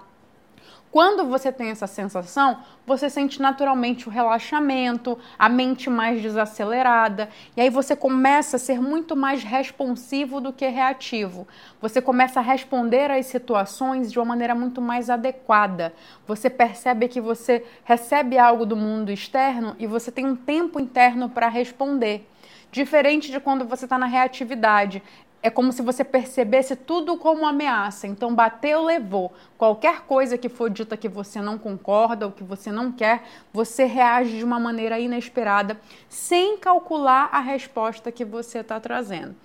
Quando 0.92 1.24
você 1.24 1.54
tem 1.54 1.70
essa 1.70 1.88
sensação, 1.88 2.58
você 2.86 3.10
sente 3.10 3.42
naturalmente 3.42 4.10
o 4.10 4.12
relaxamento, 4.12 5.18
a 5.40 5.48
mente 5.48 5.90
mais 5.90 6.22
desacelerada, 6.22 7.30
e 7.56 7.62
aí 7.62 7.70
você 7.70 7.96
começa 7.96 8.58
a 8.58 8.60
ser 8.60 8.82
muito 8.82 9.16
mais 9.16 9.42
responsivo 9.42 10.42
do 10.42 10.52
que 10.52 10.68
reativo. 10.68 11.48
Você 11.82 12.02
começa 12.02 12.42
a 12.42 12.44
responder 12.44 13.10
às 13.10 13.28
situações 13.28 14.12
de 14.12 14.20
uma 14.20 14.26
maneira 14.26 14.54
muito 14.54 14.82
mais 14.82 15.10
adequada. 15.10 15.94
Você 16.28 16.50
percebe 16.50 17.08
que 17.08 17.22
você 17.22 17.66
recebe 17.86 18.38
algo 18.38 18.66
do 18.66 18.76
mundo 18.76 19.14
externo 19.14 19.78
e 19.80 19.88
você 19.88 20.12
tem 20.12 20.26
um 20.26 20.36
tempo 20.36 20.78
interno 20.78 21.30
para 21.30 21.48
responder. 21.48 22.28
Diferente 22.70 23.32
de 23.32 23.40
quando 23.40 23.66
você 23.66 23.86
está 23.86 23.98
na 23.98 24.08
reatividade 24.08 25.02
é 25.44 25.50
como 25.50 25.72
se 25.72 25.82
você 25.82 26.04
percebesse 26.04 26.76
tudo 26.76 27.18
como 27.18 27.46
ameaça. 27.46 28.08
Então, 28.08 28.34
bateu, 28.34 28.84
levou. 28.84 29.34
Qualquer 29.58 30.02
coisa 30.02 30.38
que 30.38 30.50
for 30.50 30.70
dita 30.70 30.96
que 30.96 31.10
você 31.10 31.42
não 31.42 31.58
concorda 31.58 32.26
ou 32.26 32.32
que 32.32 32.44
você 32.44 32.72
não 32.72 32.92
quer, 32.92 33.24
você 33.52 33.86
reage 33.86 34.38
de 34.38 34.44
uma 34.44 34.60
maneira 34.60 35.00
inesperada, 35.00 35.80
sem 36.08 36.58
calcular 36.58 37.30
a 37.32 37.40
resposta 37.40 38.12
que 38.12 38.24
você 38.24 38.60
está 38.60 38.80
trazendo. 38.80 39.36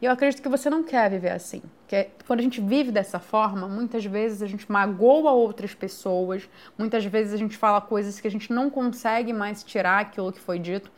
E 0.00 0.06
eu 0.06 0.12
acredito 0.12 0.40
que 0.40 0.48
você 0.48 0.70
não 0.70 0.82
quer 0.82 1.10
viver 1.10 1.30
assim. 1.30 1.62
Que 1.86 2.08
quando 2.26 2.40
a 2.40 2.42
gente 2.42 2.60
vive 2.60 2.90
dessa 2.90 3.18
forma, 3.18 3.68
muitas 3.68 4.04
vezes 4.04 4.40
a 4.40 4.46
gente 4.46 4.70
magoa 4.70 5.32
outras 5.32 5.74
pessoas, 5.74 6.48
muitas 6.78 7.04
vezes 7.04 7.34
a 7.34 7.36
gente 7.36 7.56
fala 7.56 7.80
coisas 7.82 8.18
que 8.18 8.26
a 8.26 8.30
gente 8.30 8.50
não 8.50 8.70
consegue 8.70 9.32
mais 9.32 9.62
tirar 9.62 10.00
aquilo 10.00 10.32
que 10.32 10.40
foi 10.40 10.58
dito. 10.58 10.90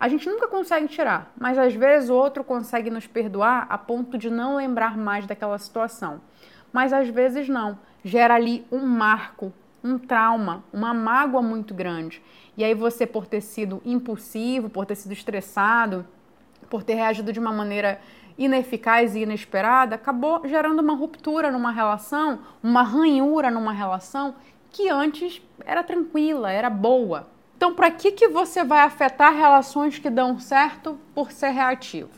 A 0.00 0.08
gente 0.08 0.26
nunca 0.26 0.48
consegue 0.48 0.88
tirar, 0.88 1.30
mas 1.38 1.58
às 1.58 1.74
vezes 1.74 2.08
o 2.08 2.14
outro 2.14 2.42
consegue 2.42 2.88
nos 2.88 3.06
perdoar 3.06 3.66
a 3.68 3.76
ponto 3.76 4.16
de 4.16 4.30
não 4.30 4.56
lembrar 4.56 4.96
mais 4.96 5.26
daquela 5.26 5.58
situação. 5.58 6.22
Mas 6.72 6.90
às 6.90 7.10
vezes 7.10 7.50
não. 7.50 7.78
Gera 8.02 8.34
ali 8.34 8.66
um 8.72 8.80
marco, 8.86 9.52
um 9.84 9.98
trauma, 9.98 10.64
uma 10.72 10.94
mágoa 10.94 11.42
muito 11.42 11.74
grande. 11.74 12.22
E 12.56 12.64
aí 12.64 12.72
você, 12.72 13.06
por 13.06 13.26
ter 13.26 13.42
sido 13.42 13.82
impulsivo, 13.84 14.70
por 14.70 14.86
ter 14.86 14.94
sido 14.94 15.12
estressado, 15.12 16.06
por 16.70 16.82
ter 16.82 16.94
reagido 16.94 17.30
de 17.30 17.38
uma 17.38 17.52
maneira 17.52 18.00
ineficaz 18.38 19.14
e 19.14 19.20
inesperada, 19.20 19.96
acabou 19.96 20.40
gerando 20.48 20.80
uma 20.80 20.94
ruptura 20.94 21.52
numa 21.52 21.70
relação, 21.70 22.38
uma 22.62 22.82
ranhura 22.82 23.50
numa 23.50 23.72
relação 23.72 24.34
que 24.70 24.88
antes 24.88 25.42
era 25.66 25.84
tranquila, 25.84 26.50
era 26.50 26.70
boa. 26.70 27.28
Então, 27.60 27.74
para 27.74 27.90
que, 27.90 28.12
que 28.12 28.26
você 28.26 28.64
vai 28.64 28.80
afetar 28.80 29.36
relações 29.36 29.98
que 29.98 30.08
dão 30.08 30.40
certo 30.40 30.98
por 31.14 31.30
ser 31.30 31.50
reativo? 31.50 32.08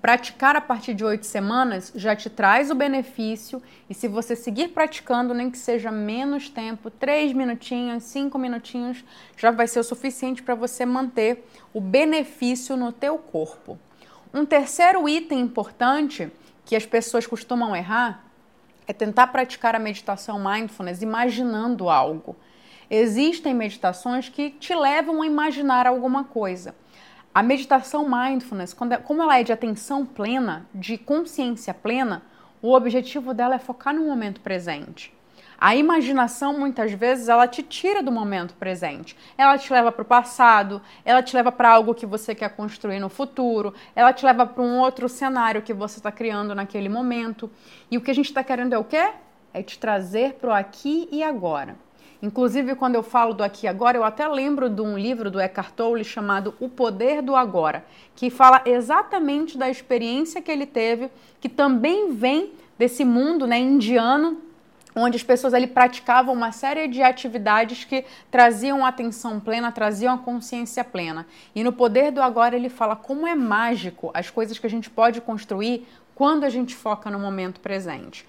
Praticar 0.00 0.54
a 0.54 0.60
partir 0.60 0.94
de 0.94 1.04
oito 1.04 1.26
semanas 1.26 1.92
já 1.96 2.14
te 2.14 2.30
traz 2.30 2.70
o 2.70 2.76
benefício, 2.76 3.60
e 3.90 3.92
se 3.92 4.06
você 4.06 4.36
seguir 4.36 4.68
praticando, 4.68 5.34
nem 5.34 5.50
que 5.50 5.58
seja 5.58 5.90
menos 5.90 6.48
tempo, 6.48 6.90
três 6.90 7.32
minutinhos, 7.32 8.04
cinco 8.04 8.38
minutinhos, 8.38 9.04
já 9.36 9.50
vai 9.50 9.66
ser 9.66 9.80
o 9.80 9.82
suficiente 9.82 10.44
para 10.44 10.54
você 10.54 10.86
manter 10.86 11.44
o 11.72 11.80
benefício 11.80 12.76
no 12.76 12.92
teu 12.92 13.18
corpo. 13.18 13.76
Um 14.32 14.46
terceiro 14.46 15.08
item 15.08 15.40
importante 15.40 16.30
que 16.64 16.76
as 16.76 16.86
pessoas 16.86 17.26
costumam 17.26 17.74
errar 17.74 18.24
é 18.86 18.92
tentar 18.92 19.26
praticar 19.26 19.74
a 19.74 19.80
meditação 19.80 20.38
mindfulness 20.38 21.02
imaginando 21.02 21.90
algo. 21.90 22.36
Existem 22.90 23.54
meditações 23.54 24.28
que 24.28 24.50
te 24.50 24.74
levam 24.74 25.22
a 25.22 25.26
imaginar 25.26 25.86
alguma 25.86 26.24
coisa. 26.24 26.74
A 27.34 27.42
meditação 27.42 28.08
mindfulness, 28.08 28.76
é, 28.90 28.96
como 28.96 29.22
ela 29.22 29.38
é 29.38 29.42
de 29.42 29.52
atenção 29.52 30.06
plena, 30.06 30.68
de 30.74 30.96
consciência 30.96 31.74
plena, 31.74 32.22
o 32.62 32.72
objetivo 32.72 33.34
dela 33.34 33.56
é 33.56 33.58
focar 33.58 33.92
no 33.92 34.06
momento 34.06 34.40
presente. 34.40 35.12
A 35.58 35.74
imaginação, 35.74 36.58
muitas 36.58 36.92
vezes, 36.92 37.28
ela 37.28 37.48
te 37.48 37.62
tira 37.62 38.02
do 38.02 38.12
momento 38.12 38.54
presente. 38.54 39.16
Ela 39.36 39.56
te 39.58 39.72
leva 39.72 39.90
para 39.90 40.02
o 40.02 40.04
passado, 40.04 40.80
ela 41.04 41.22
te 41.22 41.34
leva 41.34 41.50
para 41.50 41.70
algo 41.70 41.94
que 41.94 42.06
você 42.06 42.34
quer 42.34 42.50
construir 42.50 43.00
no 43.00 43.08
futuro, 43.08 43.74
ela 43.96 44.12
te 44.12 44.24
leva 44.24 44.46
para 44.46 44.62
um 44.62 44.78
outro 44.78 45.08
cenário 45.08 45.62
que 45.62 45.72
você 45.72 45.98
está 45.98 46.12
criando 46.12 46.54
naquele 46.54 46.88
momento. 46.88 47.50
E 47.90 47.96
o 47.96 48.00
que 48.00 48.10
a 48.10 48.14
gente 48.14 48.26
está 48.26 48.44
querendo 48.44 48.74
é 48.74 48.78
o 48.78 48.84
quê? 48.84 49.12
É 49.52 49.62
te 49.62 49.78
trazer 49.78 50.34
para 50.34 50.50
o 50.50 50.52
aqui 50.52 51.08
e 51.10 51.22
agora. 51.22 51.76
Inclusive, 52.24 52.74
quando 52.74 52.94
eu 52.94 53.02
falo 53.02 53.34
do 53.34 53.44
aqui 53.44 53.66
agora, 53.66 53.98
eu 53.98 54.02
até 54.02 54.26
lembro 54.26 54.70
de 54.70 54.80
um 54.80 54.96
livro 54.96 55.30
do 55.30 55.38
Eckhart 55.38 55.72
Tolle 55.72 56.02
chamado 56.02 56.54
O 56.58 56.70
Poder 56.70 57.20
do 57.20 57.36
Agora, 57.36 57.84
que 58.16 58.30
fala 58.30 58.62
exatamente 58.64 59.58
da 59.58 59.68
experiência 59.68 60.40
que 60.40 60.50
ele 60.50 60.64
teve, 60.64 61.10
que 61.38 61.50
também 61.50 62.14
vem 62.14 62.52
desse 62.78 63.04
mundo 63.04 63.46
né, 63.46 63.58
indiano, 63.58 64.38
onde 64.96 65.18
as 65.18 65.22
pessoas 65.22 65.52
ali 65.52 65.66
praticavam 65.66 66.32
uma 66.32 66.50
série 66.50 66.88
de 66.88 67.02
atividades 67.02 67.84
que 67.84 68.06
traziam 68.30 68.86
atenção 68.86 69.38
plena, 69.38 69.70
traziam 69.70 70.14
a 70.14 70.18
consciência 70.18 70.82
plena. 70.82 71.26
E 71.54 71.62
no 71.62 71.74
Poder 71.74 72.10
do 72.10 72.22
Agora 72.22 72.56
ele 72.56 72.70
fala 72.70 72.96
como 72.96 73.26
é 73.26 73.34
mágico 73.34 74.10
as 74.14 74.30
coisas 74.30 74.58
que 74.58 74.66
a 74.66 74.70
gente 74.70 74.88
pode 74.88 75.20
construir 75.20 75.86
quando 76.14 76.44
a 76.44 76.48
gente 76.48 76.74
foca 76.74 77.10
no 77.10 77.18
momento 77.18 77.60
presente. 77.60 78.24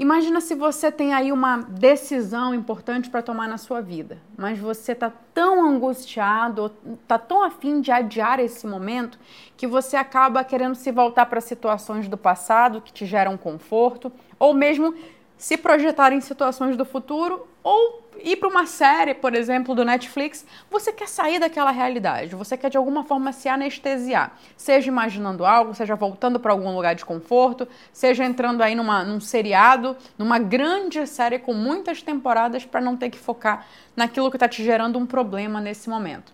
Imagina 0.00 0.40
se 0.40 0.54
você 0.54 0.90
tem 0.90 1.12
aí 1.12 1.30
uma 1.30 1.58
decisão 1.58 2.54
importante 2.54 3.10
para 3.10 3.20
tomar 3.20 3.46
na 3.46 3.58
sua 3.58 3.82
vida, 3.82 4.16
mas 4.34 4.58
você 4.58 4.92
está 4.92 5.12
tão 5.34 5.62
angustiado, 5.62 6.72
está 7.02 7.18
tão 7.18 7.42
afim 7.42 7.82
de 7.82 7.92
adiar 7.92 8.40
esse 8.40 8.66
momento 8.66 9.18
que 9.58 9.66
você 9.66 9.98
acaba 9.98 10.42
querendo 10.42 10.74
se 10.74 10.90
voltar 10.90 11.26
para 11.26 11.38
situações 11.42 12.08
do 12.08 12.16
passado 12.16 12.80
que 12.80 12.90
te 12.90 13.04
geram 13.04 13.36
conforto, 13.36 14.10
ou 14.38 14.54
mesmo 14.54 14.94
se 15.36 15.58
projetar 15.58 16.14
em 16.14 16.22
situações 16.22 16.78
do 16.78 16.86
futuro 16.86 17.46
ou 17.62 18.02
ir 18.22 18.36
para 18.36 18.48
uma 18.48 18.66
série, 18.66 19.14
por 19.14 19.34
exemplo, 19.34 19.74
do 19.74 19.84
Netflix, 19.84 20.44
você 20.70 20.92
quer 20.92 21.08
sair 21.08 21.38
daquela 21.38 21.70
realidade, 21.70 22.34
você 22.34 22.56
quer 22.56 22.70
de 22.70 22.76
alguma 22.76 23.04
forma 23.04 23.32
se 23.32 23.48
anestesiar, 23.48 24.36
seja 24.56 24.88
imaginando 24.88 25.44
algo, 25.44 25.74
seja 25.74 25.94
voltando 25.94 26.38
para 26.38 26.52
algum 26.52 26.74
lugar 26.74 26.94
de 26.94 27.04
conforto, 27.04 27.66
seja 27.92 28.24
entrando 28.24 28.62
aí 28.62 28.74
numa, 28.74 29.04
num 29.04 29.20
seriado, 29.20 29.96
numa 30.16 30.38
grande 30.38 31.06
série 31.06 31.38
com 31.38 31.54
muitas 31.54 32.02
temporadas 32.02 32.64
para 32.64 32.80
não 32.80 32.96
ter 32.96 33.10
que 33.10 33.18
focar 33.18 33.66
naquilo 33.96 34.30
que 34.30 34.36
está 34.36 34.48
te 34.48 34.62
gerando 34.62 34.98
um 34.98 35.06
problema 35.06 35.60
nesse 35.60 35.88
momento. 35.88 36.32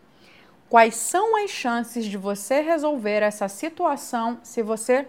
Quais 0.68 0.96
são 0.96 1.42
as 1.44 1.50
chances 1.50 2.04
de 2.04 2.16
você 2.16 2.60
resolver 2.60 3.22
essa 3.22 3.48
situação 3.48 4.38
se 4.42 4.62
você 4.62 5.06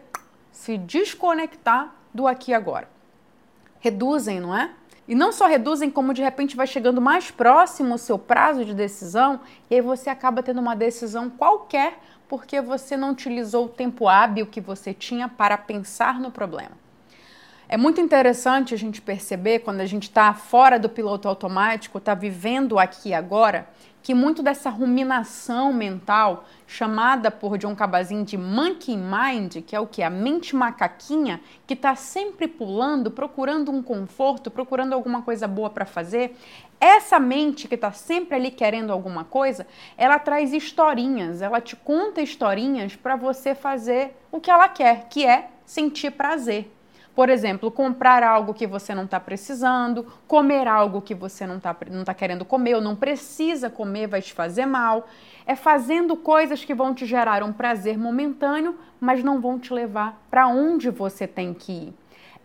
se 0.51 0.77
desconectar 0.77 1.95
do 2.13 2.27
aqui 2.27 2.51
e 2.51 2.53
agora? 2.53 2.97
reduzem, 3.79 4.39
não 4.39 4.55
é? 4.55 4.71
E 5.07 5.15
não 5.15 5.31
só 5.31 5.47
reduzem, 5.47 5.89
como 5.89 6.13
de 6.13 6.21
repente 6.21 6.55
vai 6.55 6.67
chegando 6.67 7.01
mais 7.01 7.31
próximo 7.31 7.95
o 7.95 7.97
seu 7.97 8.19
prazo 8.19 8.65
de 8.65 8.73
decisão 8.73 9.39
e 9.69 9.75
aí 9.75 9.81
você 9.81 10.09
acaba 10.09 10.43
tendo 10.43 10.59
uma 10.59 10.75
decisão 10.75 11.29
qualquer 11.29 11.99
porque 12.27 12.59
você 12.59 12.97
não 12.97 13.11
utilizou 13.11 13.65
o 13.65 13.69
tempo 13.69 14.07
hábil 14.07 14.45
que 14.45 14.59
você 14.59 14.93
tinha 14.93 15.29
para 15.29 15.57
pensar 15.57 16.19
no 16.19 16.29
problema. 16.29 16.71
É 17.69 17.75
muito 17.75 17.99
interessante 17.99 18.73
a 18.73 18.77
gente 18.77 19.01
perceber 19.01 19.59
quando 19.59 19.81
a 19.81 19.85
gente 19.85 20.03
está 20.03 20.33
fora 20.33 20.79
do 20.79 20.87
piloto 20.87 21.27
automático, 21.27 21.97
está 21.97 22.13
vivendo 22.13 22.79
aqui 22.79 23.13
agora, 23.13 23.67
que 24.07 24.13
muito 24.13 24.41
dessa 24.41 24.69
ruminação 24.69 25.73
mental, 25.73 26.45
chamada 26.65 27.29
por 27.29 27.57
John 27.57 27.75
Cabazin 27.75 28.23
de 28.23 28.37
monkey 28.37 28.95
mind, 28.95 29.57
que 29.65 29.75
é 29.75 29.79
o 29.81 29.85
que? 29.85 30.01
A 30.01 30.09
mente 30.09 30.55
macaquinha, 30.55 31.41
que 31.67 31.73
está 31.73 31.93
sempre 31.93 32.47
pulando, 32.47 33.11
procurando 33.11 33.69
um 33.69 33.83
conforto, 33.83 34.49
procurando 34.49 34.93
alguma 34.93 35.23
coisa 35.23 35.45
boa 35.45 35.69
para 35.69 35.85
fazer, 35.85 36.37
essa 36.79 37.19
mente 37.19 37.67
que 37.67 37.75
está 37.75 37.91
sempre 37.91 38.37
ali 38.37 38.49
querendo 38.49 38.93
alguma 38.93 39.25
coisa, 39.25 39.67
ela 39.97 40.17
traz 40.17 40.53
historinhas, 40.53 41.41
ela 41.41 41.59
te 41.59 41.75
conta 41.75 42.21
historinhas 42.21 42.95
para 42.95 43.17
você 43.17 43.53
fazer 43.53 44.15
o 44.31 44.39
que 44.39 44.49
ela 44.49 44.69
quer, 44.69 45.09
que 45.09 45.25
é 45.25 45.49
sentir 45.65 46.11
prazer. 46.11 46.71
Por 47.17 47.29
exemplo, 47.31 47.71
comprar 47.71 48.21
algo 48.21 48.53
que 48.53 48.67
você 48.67 48.93
não 48.93 49.05
está 49.05 49.19
precisando, 49.19 50.05
comer 50.27 50.67
algo 50.67 51.01
que 51.01 51.15
você 51.15 51.47
não 51.47 51.57
está 51.57 51.75
não 51.89 52.03
tá 52.03 52.13
querendo 52.13 52.45
comer 52.45 52.75
ou 52.75 52.81
não 52.81 52.95
precisa 52.95 53.71
comer, 53.71 54.05
vai 54.05 54.21
te 54.21 54.31
fazer 54.31 54.67
mal. 54.67 55.07
É 55.43 55.55
fazendo 55.55 56.15
coisas 56.15 56.63
que 56.63 56.75
vão 56.75 56.93
te 56.93 57.07
gerar 57.07 57.41
um 57.41 57.51
prazer 57.51 57.97
momentâneo, 57.97 58.75
mas 58.99 59.23
não 59.23 59.41
vão 59.41 59.57
te 59.57 59.73
levar 59.73 60.27
para 60.29 60.47
onde 60.47 60.91
você 60.91 61.25
tem 61.25 61.55
que 61.55 61.71
ir. 61.71 61.93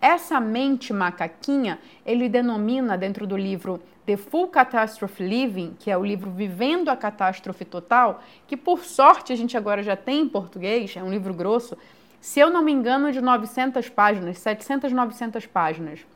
Essa 0.00 0.41
mente 0.41 0.91
macaquinha, 0.91 1.79
ele 2.07 2.26
denomina 2.26 2.97
dentro 2.97 3.26
do 3.26 3.37
livro 3.37 3.79
The 4.07 4.17
Full 4.17 4.49
Catastrophe 4.49 5.23
Living, 5.23 5.76
que 5.79 5.91
é 5.91 5.99
o 5.99 6.05
livro 6.05 6.31
Vivendo 6.31 6.88
a 6.88 6.97
Catástrofe 6.97 7.67
Total, 7.67 8.23
que 8.49 8.57
por 8.57 8.85
sorte 8.85 9.35
a 9.35 9.37
gente 9.37 9.55
agora 9.55 9.83
já 9.83 9.97
tem 9.97 10.23
em 10.23 10.29
português, 10.31 10.97
é 10.97 11.02
um 11.02 11.11
livro 11.11 11.35
grosso, 11.35 11.76
se 12.23 12.38
eu 12.38 12.50
não 12.50 12.62
me 12.62 12.71
engano, 12.71 13.11
de 13.11 13.21
900 13.21 13.88
páginas, 13.88 14.38
700, 14.38 14.93
900 14.93 15.45
páginas. 15.45 16.07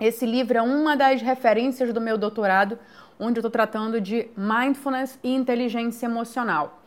Esse 0.00 0.26
livro 0.26 0.58
é 0.58 0.62
uma 0.62 0.96
das 0.96 1.22
referências 1.22 1.92
do 1.92 2.00
meu 2.00 2.18
doutorado, 2.18 2.76
onde 3.20 3.38
eu 3.38 3.40
estou 3.40 3.52
tratando 3.52 4.00
de 4.00 4.26
mindfulness 4.36 5.16
e 5.22 5.32
inteligência 5.32 6.06
emocional. 6.06 6.82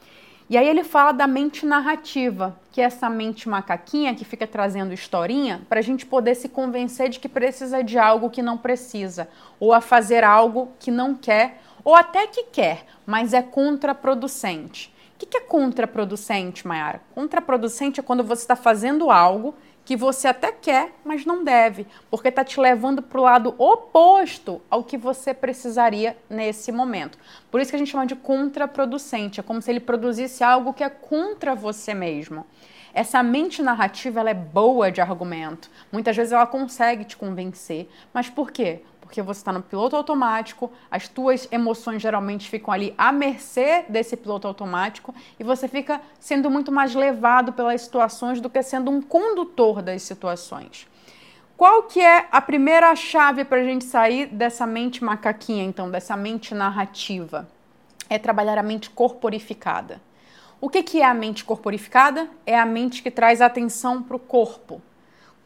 E 0.49 0.57
aí 0.57 0.67
ele 0.67 0.83
fala 0.83 1.13
da 1.13 1.25
mente 1.25 1.65
narrativa, 1.65 2.59
que 2.69 2.81
é 2.81 2.83
essa 2.83 3.09
mente 3.09 3.47
macaquinha 3.47 4.13
que 4.13 4.25
fica 4.25 4.45
trazendo 4.45 4.93
historinha 4.93 5.61
para 5.69 5.79
a 5.79 5.83
gente 5.83 6.05
poder 6.05 6.35
se 6.35 6.49
convencer 6.49 7.07
de 7.07 7.21
que 7.21 7.29
precisa 7.29 7.81
de 7.81 7.97
algo 7.97 8.29
que 8.29 8.41
não 8.41 8.57
precisa, 8.57 9.29
ou 9.61 9.73
a 9.73 9.79
fazer 9.79 10.25
algo 10.25 10.73
que 10.77 10.91
não 10.91 11.15
quer, 11.15 11.61
ou 11.85 11.95
até 11.95 12.27
que 12.27 12.43
quer, 12.43 12.83
mas 13.05 13.33
é 13.33 13.41
contraproducente. 13.41 14.93
O 15.17 15.25
que 15.25 15.35
é 15.35 15.41
contraproducente, 15.41 16.67
Mayara? 16.67 17.01
Contraproducente 17.15 17.99
é 17.99 18.03
quando 18.03 18.23
você 18.23 18.43
está 18.43 18.55
fazendo 18.55 19.09
algo 19.09 19.55
que 19.83 19.95
você 19.95 20.27
até 20.27 20.51
quer, 20.51 20.93
mas 21.03 21.25
não 21.25 21.43
deve, 21.43 21.87
porque 22.11 22.27
está 22.27 22.43
te 22.43 22.59
levando 22.59 23.01
para 23.01 23.19
o 23.19 23.23
lado 23.23 23.55
oposto 23.57 24.61
ao 24.69 24.83
que 24.83 24.95
você 24.95 25.33
precisaria 25.33 26.15
nesse 26.29 26.71
momento. 26.71 27.17
Por 27.49 27.59
isso 27.59 27.71
que 27.71 27.75
a 27.75 27.79
gente 27.79 27.89
chama 27.89 28.05
de 28.05 28.15
contraproducente, 28.15 29.39
é 29.39 29.43
como 29.43 29.59
se 29.59 29.71
ele 29.71 29.79
produzisse 29.79 30.43
algo 30.43 30.71
que 30.71 30.83
é 30.83 30.89
contra 30.89 31.55
você 31.55 31.95
mesmo. 31.95 32.45
Essa 32.93 33.23
mente 33.23 33.63
narrativa 33.63 34.19
ela 34.19 34.29
é 34.29 34.35
boa 34.35 34.91
de 34.91 35.01
argumento. 35.01 35.69
Muitas 35.91 36.15
vezes 36.15 36.31
ela 36.31 36.45
consegue 36.45 37.05
te 37.05 37.17
convencer. 37.17 37.89
Mas 38.13 38.29
por 38.29 38.51
quê? 38.51 38.81
Porque 39.07 39.21
você 39.21 39.39
está 39.39 39.53
no 39.53 39.63
piloto 39.63 39.95
automático, 39.95 40.69
as 40.91 41.07
tuas 41.07 41.47
emoções 41.49 42.01
geralmente 42.01 42.49
ficam 42.49 42.73
ali 42.73 42.93
à 42.97 43.09
mercê 43.09 43.85
desse 43.87 44.17
piloto 44.17 44.45
automático 44.45 45.15
e 45.39 45.45
você 45.45 45.65
fica 45.65 46.01
sendo 46.19 46.49
muito 46.49 46.73
mais 46.73 46.93
levado 46.93 47.53
pelas 47.53 47.83
situações 47.83 48.41
do 48.41 48.49
que 48.49 48.61
sendo 48.61 48.91
um 48.91 49.01
condutor 49.01 49.81
das 49.81 50.01
situações. 50.01 50.85
Qual 51.55 51.83
que 51.83 52.01
é 52.01 52.27
a 52.29 52.41
primeira 52.41 52.93
chave 52.97 53.45
para 53.45 53.61
a 53.61 53.63
gente 53.63 53.85
sair 53.85 54.25
dessa 54.25 54.67
mente 54.67 55.01
macaquinha, 55.01 55.63
então, 55.63 55.89
dessa 55.89 56.17
mente 56.17 56.53
narrativa? 56.53 57.47
É 58.09 58.19
trabalhar 58.19 58.57
a 58.57 58.63
mente 58.63 58.89
corporificada. 58.89 60.01
O 60.59 60.69
que, 60.69 60.83
que 60.83 61.01
é 61.01 61.05
a 61.05 61.13
mente 61.13 61.45
corporificada? 61.45 62.29
É 62.45 62.59
a 62.59 62.65
mente 62.65 63.01
que 63.01 63.09
traz 63.09 63.39
atenção 63.39 64.03
para 64.03 64.17
o 64.17 64.19
corpo. 64.19 64.81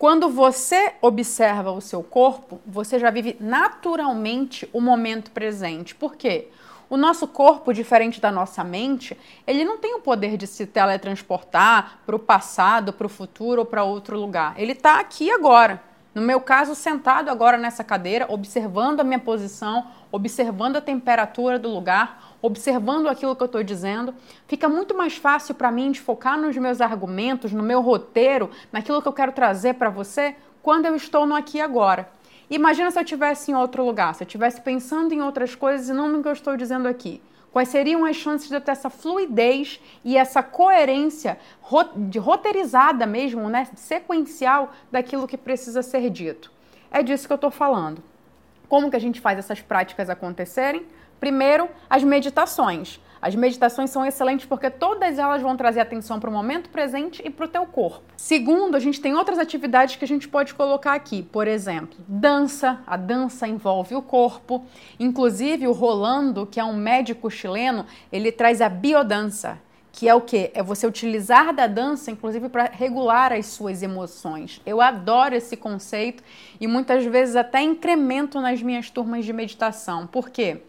Quando 0.01 0.29
você 0.29 0.96
observa 1.00 1.72
o 1.72 1.79
seu 1.79 2.01
corpo, 2.01 2.60
você 2.65 2.98
já 2.98 3.12
vive 3.12 3.38
naturalmente 3.39 4.67
o 4.74 4.81
momento 4.81 5.29
presente. 5.29 5.93
Por 5.93 6.15
quê? 6.15 6.48
O 6.89 6.98
nosso 6.98 7.27
corpo, 7.27 7.72
diferente 7.72 8.20
da 8.20 8.31
nossa 8.31 8.63
mente, 8.63 9.15
ele 9.46 9.63
não 9.63 9.77
tem 9.77 9.93
o 9.93 10.01
poder 10.01 10.38
de 10.38 10.48
se 10.48 10.65
teletransportar 10.65 12.00
para 12.03 12.15
o 12.15 12.20
passado, 12.20 12.91
para 12.91 13.05
o 13.05 13.10
futuro 13.12 13.60
ou 13.60 13.65
para 13.65 13.84
outro 13.84 14.20
lugar. 14.20 14.55
Ele 14.58 14.72
está 14.72 15.00
aqui 15.00 15.29
agora. 15.29 15.79
No 16.13 16.22
meu 16.22 16.41
caso, 16.41 16.75
sentado 16.75 17.30
agora 17.30 17.58
nessa 17.58 17.86
cadeira, 17.86 18.25
observando 18.27 19.00
a 19.00 19.03
minha 19.03 19.20
posição, 19.20 19.88
observando 20.12 20.75
a 20.75 20.82
temperatura 20.82 21.58
do 21.58 21.70
lugar, 21.70 22.36
observando 22.41 23.08
aquilo 23.08 23.34
que 23.34 23.41
eu 23.41 23.46
estou 23.46 23.63
dizendo, 23.63 24.13
fica 24.46 24.68
muito 24.68 24.94
mais 24.94 25.15
fácil 25.15 25.56
para 25.56 25.72
mim 25.72 25.89
de 25.89 26.01
focar 26.01 26.38
nos 26.38 26.58
meus 26.58 26.82
argumentos, 26.82 27.53
no 27.53 27.63
meu 27.63 27.80
roteiro, 27.80 28.50
naquilo 28.74 29.01
que 29.01 29.08
eu 29.08 29.13
quero 29.13 29.32
trazer 29.32 29.75
para 29.75 29.89
você 29.89 30.36
quando 30.62 30.86
eu 30.86 30.96
estou 30.96 31.25
no 31.25 31.34
aqui 31.34 31.62
agora. 31.62 32.10
Imagina 32.50 32.91
se 32.91 33.00
eu 33.00 33.03
estivesse 33.03 33.50
em 33.50 33.56
outro 33.56 33.86
lugar, 33.86 34.13
se 34.13 34.24
eu 34.24 34.25
estivesse 34.25 34.60
pensando 34.60 35.13
em 35.13 35.22
outras 35.22 35.56
coisas 35.56 35.88
e 35.88 35.94
não 35.94 36.10
no 36.10 36.22
que 36.22 36.27
eu 36.27 36.34
estou 36.34 36.58
dizendo 36.58 36.89
aqui. 36.89 37.22
Quais 37.51 37.67
seriam 37.67 38.05
as 38.05 38.15
chances 38.15 38.48
de 38.48 38.55
eu 38.55 38.62
ter 38.62 38.72
essa 38.72 38.89
fluidez 38.89 39.79
e 40.05 40.17
essa 40.17 40.41
coerência 40.41 41.38
de 41.98 42.17
roteirizada 42.17 43.05
mesmo, 43.05 43.50
né, 43.50 43.67
sequencial 43.75 44.72
daquilo 44.89 45.27
que 45.27 45.38
precisa 45.38 45.81
ser 45.81 46.10
dito? 46.10 46.51
É 46.89 47.03
disso 47.03 47.27
que 47.27 47.34
eu 47.34 47.36
estou 47.36 47.51
falando. 47.51 48.01
Como 48.70 48.89
que 48.89 48.96
a 48.96 49.01
gente 49.01 49.20
faz 49.20 49.38
essas 49.38 49.62
práticas 49.62 50.10
acontecerem? 50.10 50.86
Primeiro, 51.20 51.70
as 51.89 52.03
meditações. 52.03 53.01
As 53.22 53.36
meditações 53.36 53.92
são 53.92 54.04
excelentes 54.04 54.48
porque 54.48 54.70
todas 54.70 55.20
elas 55.20 55.42
vão 55.44 55.56
trazer 55.56 55.80
atenção 55.80 56.20
para 56.20 56.30
o 56.30 56.34
momento 56.34 56.70
presente 56.70 57.22
e 57.24 57.30
para 57.30 57.46
o 57.46 57.50
teu 57.50 57.66
corpo. 57.68 58.01
Segundo, 58.18 58.75
a 58.75 58.80
gente 58.80 59.00
tem 59.00 59.16
outras 59.16 59.38
atividades 59.38 59.96
que 59.96 60.04
a 60.04 60.08
gente 60.08 60.28
pode 60.28 60.56
colocar 60.56 60.94
aqui. 60.94 61.22
Por 61.22 61.48
exemplo, 61.48 62.00
dança. 62.08 62.80
A 62.88 62.98
dança 62.98 63.48
envolve 63.48 63.94
o 63.94 64.01
corpo. 64.01 64.66
Inclusive, 65.00 65.68
o 65.68 65.72
Rolando, 65.72 66.48
que 66.48 66.60
é 66.60 66.63
um 66.63 66.75
médico 66.75 67.30
chileno, 67.30 67.86
ele 68.12 68.32
traz 68.32 68.60
a 68.60 68.70
biodança, 68.70 69.60
que 69.92 70.08
é 70.10 70.16
o 70.16 70.22
que? 70.22 70.50
É 70.56 70.63
você 70.63 70.88
utilizar 70.88 71.54
da 71.54 71.68
dança, 71.68 72.10
inclusive, 72.10 72.50
para 72.50 72.72
regular 72.72 73.34
as 73.34 73.46
suas 73.46 73.84
emoções. 73.84 74.60
Eu 74.66 74.82
adoro 74.82 75.36
esse 75.36 75.56
conceito 75.56 76.24
e 76.60 76.66
muitas 76.66 77.06
vezes 77.06 77.36
até 77.36 77.62
incremento 77.62 78.42
nas 78.42 78.63
minhas 78.63 78.90
turmas 78.90 79.25
de 79.25 79.34
meditação. 79.34 80.08
Por 80.08 80.30
quê? 80.32 80.62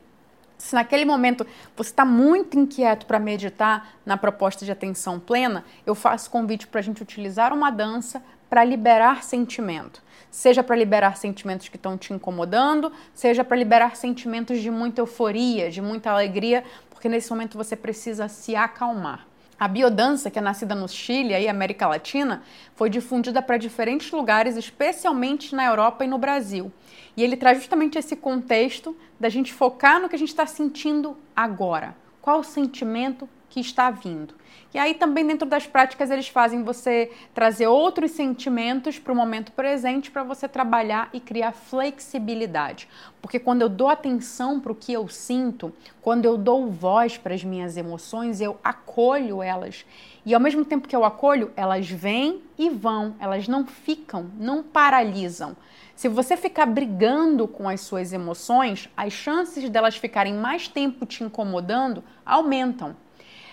Se 0.62 0.76
naquele 0.76 1.04
momento 1.04 1.44
você 1.76 1.90
está 1.90 2.04
muito 2.04 2.56
inquieto 2.56 3.04
para 3.04 3.18
meditar 3.18 3.94
na 4.06 4.16
proposta 4.16 4.64
de 4.64 4.70
atenção 4.70 5.18
plena, 5.18 5.64
eu 5.84 5.92
faço 5.92 6.30
convite 6.30 6.68
para 6.68 6.78
a 6.78 6.82
gente 6.82 7.02
utilizar 7.02 7.52
uma 7.52 7.68
dança 7.68 8.22
para 8.48 8.62
liberar 8.62 9.24
sentimento. 9.24 10.00
Seja 10.30 10.62
para 10.62 10.76
liberar 10.76 11.16
sentimentos 11.16 11.68
que 11.68 11.74
estão 11.74 11.98
te 11.98 12.12
incomodando, 12.12 12.92
seja 13.12 13.42
para 13.42 13.56
liberar 13.56 13.96
sentimentos 13.96 14.60
de 14.60 14.70
muita 14.70 15.00
euforia, 15.00 15.68
de 15.68 15.82
muita 15.82 16.12
alegria, 16.12 16.62
porque 16.88 17.08
nesse 17.08 17.28
momento 17.30 17.58
você 17.58 17.74
precisa 17.74 18.28
se 18.28 18.54
acalmar. 18.54 19.26
A 19.58 19.66
biodança, 19.66 20.30
que 20.30 20.38
é 20.38 20.42
nascida 20.42 20.76
no 20.76 20.88
Chile 20.88 21.34
e 21.34 21.48
América 21.48 21.88
Latina, 21.88 22.42
foi 22.76 22.88
difundida 22.88 23.42
para 23.42 23.56
diferentes 23.56 24.12
lugares, 24.12 24.56
especialmente 24.56 25.56
na 25.56 25.64
Europa 25.64 26.04
e 26.04 26.08
no 26.08 26.18
Brasil. 26.18 26.72
E 27.16 27.22
ele 27.22 27.36
traz 27.36 27.58
justamente 27.58 27.98
esse 27.98 28.16
contexto 28.16 28.96
da 29.20 29.28
gente 29.28 29.52
focar 29.52 30.00
no 30.00 30.08
que 30.08 30.16
a 30.16 30.18
gente 30.18 30.30
está 30.30 30.46
sentindo 30.46 31.16
agora. 31.36 31.94
Qual 32.20 32.40
o 32.40 32.44
sentimento 32.44 33.28
que 33.50 33.60
está 33.60 33.90
vindo? 33.90 34.34
E 34.74 34.78
aí 34.78 34.94
também 34.94 35.26
dentro 35.26 35.46
das 35.46 35.66
práticas 35.66 36.10
eles 36.10 36.28
fazem 36.28 36.62
você 36.62 37.10
trazer 37.34 37.66
outros 37.66 38.12
sentimentos 38.12 38.98
para 38.98 39.12
o 39.12 39.16
momento 39.16 39.52
presente 39.52 40.10
para 40.10 40.22
você 40.22 40.48
trabalhar 40.48 41.10
e 41.12 41.20
criar 41.20 41.52
flexibilidade. 41.52 42.88
Porque 43.20 43.38
quando 43.38 43.60
eu 43.60 43.68
dou 43.68 43.88
atenção 43.88 44.58
para 44.58 44.72
o 44.72 44.74
que 44.74 44.92
eu 44.92 45.06
sinto, 45.08 45.72
quando 46.00 46.24
eu 46.24 46.38
dou 46.38 46.70
voz 46.70 47.18
para 47.18 47.34
as 47.34 47.44
minhas 47.44 47.76
emoções, 47.76 48.40
eu 48.40 48.58
acolho 48.64 49.42
elas. 49.42 49.84
E 50.24 50.32
ao 50.32 50.40
mesmo 50.40 50.64
tempo 50.64 50.88
que 50.88 50.96
eu 50.96 51.04
acolho, 51.04 51.50
elas 51.54 51.90
vêm 51.90 52.40
e 52.56 52.70
vão, 52.70 53.14
elas 53.20 53.46
não 53.46 53.66
ficam, 53.66 54.30
não 54.38 54.62
paralisam. 54.62 55.54
Se 56.02 56.08
você 56.08 56.36
ficar 56.36 56.66
brigando 56.66 57.46
com 57.46 57.68
as 57.68 57.80
suas 57.82 58.12
emoções, 58.12 58.88
as 58.96 59.12
chances 59.12 59.70
delas 59.70 59.96
ficarem 59.96 60.34
mais 60.34 60.66
tempo 60.66 61.06
te 61.06 61.22
incomodando 61.22 62.02
aumentam. 62.26 62.96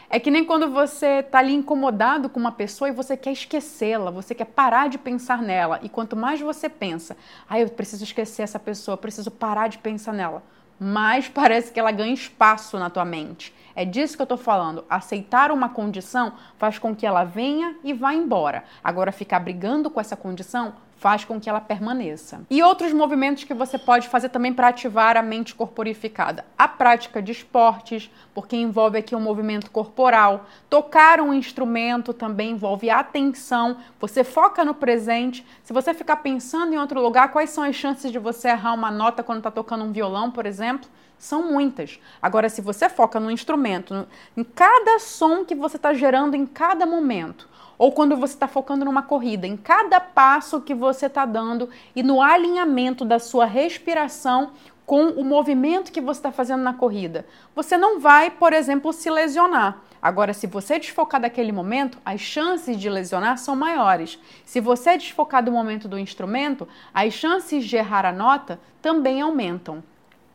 É 0.10 0.20
que 0.20 0.32
nem 0.32 0.44
quando 0.44 0.68
você 0.72 1.20
está 1.20 1.38
ali 1.38 1.54
incomodado 1.54 2.28
com 2.28 2.40
uma 2.40 2.52
pessoa 2.52 2.90
e 2.90 2.92
você 2.92 3.16
quer 3.16 3.34
esquecê-la, 3.34 4.10
você 4.10 4.34
quer 4.34 4.46
parar 4.46 4.90
de 4.90 4.98
pensar 4.98 5.44
nela. 5.44 5.80
E 5.84 5.90
quanto 5.90 6.16
mais 6.16 6.42
você 6.42 6.68
pensa, 6.68 7.16
ah, 7.48 7.60
eu 7.60 7.70
preciso 7.70 8.04
esquecer 8.04 8.42
essa 8.42 8.58
pessoa, 8.58 8.98
preciso 8.98 9.30
parar 9.30 9.68
de 9.68 9.78
pensar 9.78 10.16
nela, 10.16 10.42
mais 10.80 11.28
parece 11.30 11.72
que 11.72 11.80
ela 11.80 11.92
ganha 11.92 12.16
espaço 12.16 12.80
na 12.80 12.90
tua 12.90 13.06
mente. 13.06 13.54
É 13.76 13.86
disso 13.86 14.16
que 14.16 14.24
eu 14.24 14.26
estou 14.26 14.40
falando. 14.40 14.84
Aceitar 14.90 15.52
uma 15.52 15.70
condição 15.70 16.34
faz 16.58 16.80
com 16.80 16.96
que 16.96 17.06
ela 17.06 17.24
venha 17.24 17.76
e 17.84 17.94
vá 17.94 18.12
embora. 18.12 18.64
Agora, 18.84 19.12
ficar 19.12 19.40
brigando 19.40 19.92
com 19.92 20.02
essa 20.02 20.16
condição 20.18 20.74
faz 21.00 21.24
com 21.24 21.40
que 21.40 21.50
ela 21.50 21.62
permaneça. 21.62 22.42
E 22.50 22.62
outros 22.62 22.92
movimentos 22.92 23.46
que 23.46 23.54
você 23.54 23.78
pode 23.78 24.10
fazer 24.10 24.30
também 24.30 24.54
para 24.54 24.68
ativar 24.68 25.16
a 25.16 25.22
mente 25.22 25.56
corporificada. 25.56 26.46
A 26.58 26.68
prática 26.68 27.22
de 27.22 27.32
esportes, 27.32 28.12
porque 28.34 28.58
envolve 28.58 28.98
aqui 28.98 29.16
um 29.16 29.22
movimento 29.22 29.72
corporal. 29.72 30.46
Tocar 30.70 31.22
um 31.22 31.34
instrumento 31.34 32.14
também 32.14 32.52
envolve 32.52 32.90
atenção. 32.90 33.78
Você 34.00 34.26
foca 34.26 34.66
no 34.66 34.74
presente. 34.74 35.46
Se 35.64 35.72
você 35.72 35.94
ficar 35.94 36.18
pensando 36.18 36.74
em 36.74 36.78
outro 36.78 37.02
lugar, 37.02 37.32
quais 37.32 37.50
são 37.50 37.64
as 37.64 37.78
chances 37.78 38.12
de 38.12 38.20
você 38.20 38.50
errar 38.50 38.74
uma 38.74 38.92
nota 38.92 39.24
quando 39.24 39.38
está 39.38 39.50
tocando 39.50 39.86
um 39.86 39.94
violão, 39.94 40.30
por 40.30 40.46
exemplo? 40.46 40.90
São 41.18 41.50
muitas. 41.50 41.98
Agora, 42.22 42.50
se 42.50 42.62
você 42.62 42.90
foca 42.90 43.22
no 43.22 43.32
instrumento, 43.32 44.06
em 44.36 44.44
cada 44.44 45.00
som 45.00 45.46
que 45.46 45.56
você 45.56 45.78
está 45.78 45.94
gerando 45.94 46.36
em 46.36 46.46
cada 46.46 46.86
momento, 46.86 47.48
ou 47.80 47.94
quando 47.94 48.18
você 48.18 48.34
está 48.34 48.48
focando 48.48 48.84
numa 48.84 49.02
corrida, 49.02 49.48
em 49.48 49.56
cada 49.56 50.02
passo 50.02 50.60
que 50.60 50.76
você 50.76 51.06
está 51.06 51.26
dando 51.26 51.70
e 51.96 52.04
no 52.04 52.22
alinhamento 52.22 53.06
da 53.06 53.18
sua 53.18 53.46
respiração 53.46 54.52
com 54.86 55.08
o 55.10 55.24
movimento 55.24 55.92
que 55.92 56.02
você 56.02 56.20
está 56.20 56.32
fazendo 56.32 56.62
na 56.62 56.74
corrida. 56.74 57.26
Você 57.56 57.78
não 57.78 58.00
vai, 58.00 58.30
por 58.30 58.52
exemplo, 58.52 58.92
se 58.92 59.10
lesionar. 59.10 59.82
Agora, 60.02 60.34
se 60.34 60.48
você 60.48 60.80
desfocar 60.80 61.22
daquele 61.22 61.52
momento, 61.52 61.98
as 62.04 62.20
chances 62.20 62.78
de 62.78 62.90
lesionar 62.90 63.38
são 63.38 63.56
maiores. 63.56 64.20
Se 64.44 64.60
você 64.60 64.98
desfocar 64.98 65.44
do 65.44 65.52
momento 65.52 65.88
do 65.88 66.00
instrumento, 66.00 66.68
as 66.94 67.14
chances 67.14 67.66
de 67.66 67.76
errar 67.76 68.06
a 68.06 68.12
nota 68.12 68.60
também 68.82 69.22
aumentam. 69.22 69.84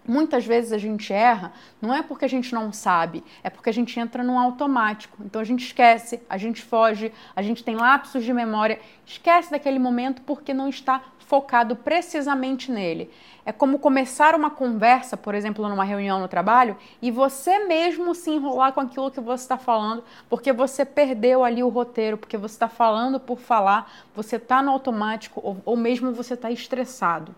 Muitas 0.06 0.44
vezes 0.44 0.70
a 0.70 0.76
gente 0.76 1.12
erra, 1.12 1.52
não 1.80 1.94
é 1.94 2.02
porque 2.02 2.26
a 2.26 2.28
gente 2.28 2.52
não 2.52 2.70
sabe, 2.72 3.24
é 3.42 3.48
porque 3.48 3.70
a 3.70 3.72
gente 3.72 3.98
entra 3.98 4.22
num 4.22 4.38
automático. 4.38 5.16
Então 5.24 5.40
a 5.40 5.44
gente 5.44 5.64
esquece, 5.64 6.20
a 6.28 6.36
gente 6.36 6.60
foge, 6.60 7.10
a 7.34 7.40
gente 7.40 7.64
tem 7.64 7.74
lapsos 7.74 8.22
de 8.22 8.32
memória, 8.32 8.78
esquece 9.06 9.50
daquele 9.50 9.78
momento 9.78 10.20
porque 10.22 10.52
não 10.52 10.68
está 10.68 11.02
focado 11.20 11.74
precisamente 11.74 12.70
nele. 12.70 13.10
É 13.46 13.52
como 13.52 13.78
começar 13.78 14.34
uma 14.34 14.50
conversa, 14.50 15.16
por 15.16 15.34
exemplo, 15.34 15.66
numa 15.68 15.84
reunião 15.84 16.20
no 16.20 16.28
trabalho, 16.28 16.76
e 17.00 17.10
você 17.10 17.64
mesmo 17.66 18.14
se 18.14 18.30
enrolar 18.30 18.72
com 18.72 18.80
aquilo 18.80 19.10
que 19.10 19.20
você 19.20 19.44
está 19.44 19.56
falando, 19.56 20.04
porque 20.28 20.52
você 20.52 20.84
perdeu 20.84 21.44
ali 21.44 21.62
o 21.62 21.68
roteiro, 21.68 22.18
porque 22.18 22.36
você 22.36 22.54
está 22.54 22.68
falando 22.68 23.18
por 23.18 23.38
falar, 23.38 23.90
você 24.14 24.36
está 24.36 24.62
no 24.62 24.70
automático, 24.70 25.40
ou, 25.42 25.56
ou 25.64 25.76
mesmo 25.76 26.12
você 26.12 26.34
está 26.34 26.50
estressado. 26.50 27.34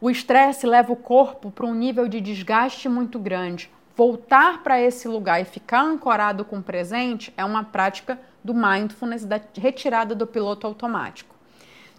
O 0.00 0.10
estresse 0.10 0.66
leva 0.66 0.92
o 0.92 0.96
corpo 0.96 1.50
para 1.50 1.66
um 1.66 1.74
nível 1.74 2.08
de 2.08 2.20
desgaste 2.20 2.88
muito 2.88 3.18
grande. 3.18 3.70
Voltar 3.96 4.62
para 4.62 4.80
esse 4.80 5.06
lugar 5.06 5.40
e 5.40 5.44
ficar 5.44 5.82
ancorado 5.82 6.44
com 6.44 6.58
o 6.58 6.62
presente 6.62 7.32
é 7.36 7.44
uma 7.44 7.62
prática 7.62 8.20
do 8.42 8.52
mindfulness, 8.52 9.24
da 9.24 9.40
retirada 9.56 10.14
do 10.14 10.26
piloto 10.26 10.66
automático. 10.66 11.34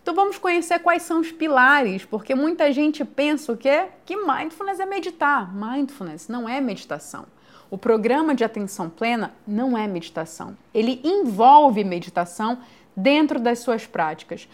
Então 0.02 0.14
vamos 0.14 0.38
conhecer 0.38 0.78
quais 0.80 1.02
são 1.02 1.20
os 1.20 1.32
pilares, 1.32 2.06
porque 2.06 2.36
muita 2.36 2.72
gente 2.72 3.04
pensa 3.04 3.52
o 3.52 3.58
quê? 3.58 3.86
Que 4.06 4.16
mindfulness 4.16 4.80
é 4.80 4.86
meditar. 4.86 5.52
Mindfulness 5.52 6.28
não 6.28 6.48
é 6.48 6.62
meditação. 6.62 7.26
O 7.72 7.78
programa 7.78 8.36
de 8.36 8.44
atenção 8.44 8.90
plena 8.90 9.34
não 9.48 9.76
é 9.76 9.88
meditação. 9.88 10.56
Ele 10.74 11.02
envolve 11.04 11.84
meditação 11.84 12.60
dentro 12.96 13.40
das 13.40 13.60
suas 13.60 13.88
práticas. 13.88 14.48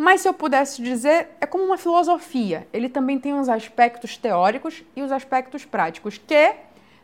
Mas 0.00 0.20
se 0.20 0.28
eu 0.28 0.32
pudesse 0.32 0.80
dizer, 0.80 1.30
é 1.40 1.44
como 1.44 1.64
uma 1.64 1.76
filosofia. 1.76 2.68
Ele 2.72 2.88
também 2.88 3.18
tem 3.18 3.34
os 3.34 3.48
aspectos 3.48 4.16
teóricos 4.16 4.84
e 4.94 5.02
os 5.02 5.10
aspectos 5.10 5.64
práticos, 5.64 6.16
que 6.24 6.54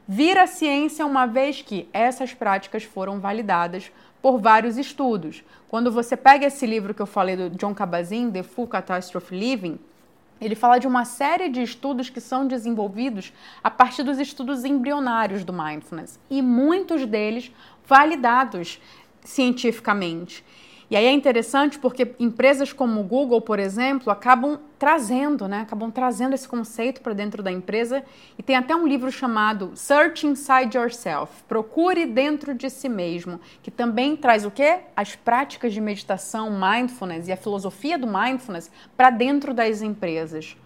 vira 0.07 0.47
ciência 0.47 1.05
uma 1.05 1.27
vez 1.27 1.61
que 1.61 1.89
essas 1.93 2.33
práticas 2.33 2.85
foram 2.85 3.19
validadas 3.19 3.91
por 4.23 4.39
vários 4.39 4.79
estudos. 4.79 5.43
Quando 5.69 5.91
você 5.91 6.17
pega 6.17 6.47
esse 6.47 6.65
livro 6.65 6.95
que 6.95 7.03
eu 7.03 7.07
falei 7.07 7.35
do 7.37 7.51
John 7.51 7.75
Kabat-Zinn, 7.75 8.31
The 8.31 8.45
Full 8.45 8.69
Catastrophe 8.69 9.35
Living, 9.35 9.77
ele 10.41 10.55
fala 10.55 10.79
de 10.79 10.87
uma 10.87 11.05
série 11.05 11.49
de 11.49 11.63
estudos 11.63 12.09
que 12.09 12.21
são 12.21 12.47
desenvolvidos 12.47 13.33
a 13.63 13.71
partir 13.71 14.05
dos 14.05 14.21
estudos 14.21 14.65
embrionários 14.65 15.43
do 15.43 15.53
mindfulness 15.53 16.21
e 16.31 16.41
muitos 16.41 17.05
deles 17.07 17.53
validados 17.87 18.81
cientificamente. 19.25 20.45
E 20.95 20.97
aí 20.97 21.07
é 21.07 21.11
interessante 21.11 21.77
porque 21.77 22.15
empresas 22.21 22.73
como 22.73 23.01
o 23.01 23.03
Google, 23.03 23.41
por 23.41 23.59
exemplo, 23.59 24.13
acabam 24.13 24.61
trazendo, 24.79 25.49
né? 25.49 25.63
Acabam 25.63 25.91
trazendo 25.91 26.35
esse 26.35 26.47
conceito 26.47 27.01
para 27.01 27.13
dentro 27.13 27.43
da 27.43 27.51
empresa. 27.51 28.05
E 28.39 28.45
tem 28.45 28.55
até 28.55 28.77
um 28.77 28.87
livro 28.87 29.11
chamado 29.11 29.73
Search 29.75 30.25
Inside 30.25 30.79
Yourself, 30.79 31.43
Procure 31.49 32.07
dentro 32.07 32.55
de 32.55 32.71
si 32.71 32.89
mesmo, 32.89 33.41
que 33.61 33.73
também 33.73 34.15
traz 34.15 34.45
o 34.47 34.53
quê? 34.53 34.83
As 34.95 35.17
práticas 35.17 35.75
de 35.75 35.81
meditação, 35.81 36.49
mindfulness 36.49 37.27
e 37.27 37.33
a 37.33 37.37
filosofia 37.37 37.99
do 37.99 38.07
mindfulness 38.07 38.71
para 38.97 39.11
dentro 39.11 39.53
das 39.53 39.83
empresas. 39.83 40.57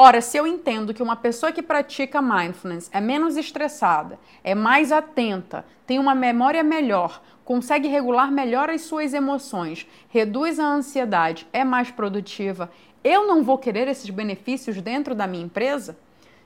Ora, 0.00 0.20
se 0.20 0.36
eu 0.36 0.46
entendo 0.46 0.94
que 0.94 1.02
uma 1.02 1.16
pessoa 1.16 1.50
que 1.50 1.60
pratica 1.60 2.22
mindfulness 2.22 2.90
é 2.92 3.00
menos 3.00 3.36
estressada, 3.36 4.16
é 4.44 4.54
mais 4.54 4.92
atenta, 4.92 5.64
tem 5.86 5.98
uma 5.98 6.14
memória 6.14 6.62
melhor, 6.62 7.20
consegue 7.48 7.88
regular 7.88 8.30
melhor 8.30 8.68
as 8.68 8.82
suas 8.82 9.14
emoções, 9.14 9.86
reduz 10.10 10.60
a 10.60 10.66
ansiedade, 10.66 11.46
é 11.50 11.64
mais 11.64 11.90
produtiva, 11.90 12.70
eu 13.02 13.26
não 13.26 13.42
vou 13.42 13.56
querer 13.56 13.88
esses 13.88 14.10
benefícios 14.10 14.82
dentro 14.82 15.14
da 15.14 15.26
minha 15.26 15.46
empresa? 15.46 15.96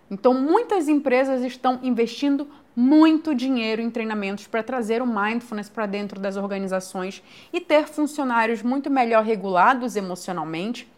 Então, 0.08 0.32
muitas 0.32 0.88
empresas 0.88 1.42
estão 1.42 1.80
investindo 1.82 2.46
muito 2.76 3.34
dinheiro 3.34 3.82
em 3.82 3.90
treinamentos 3.90 4.46
para 4.46 4.62
trazer 4.62 5.02
o 5.02 5.06
mindfulness 5.06 5.68
para 5.68 5.86
dentro 5.86 6.20
das 6.20 6.36
organizações 6.36 7.20
e 7.52 7.60
ter 7.60 7.88
funcionários 7.88 8.62
muito 8.62 8.88
melhor 8.88 9.24
regulados 9.24 9.96
emocionalmente, 9.96 10.88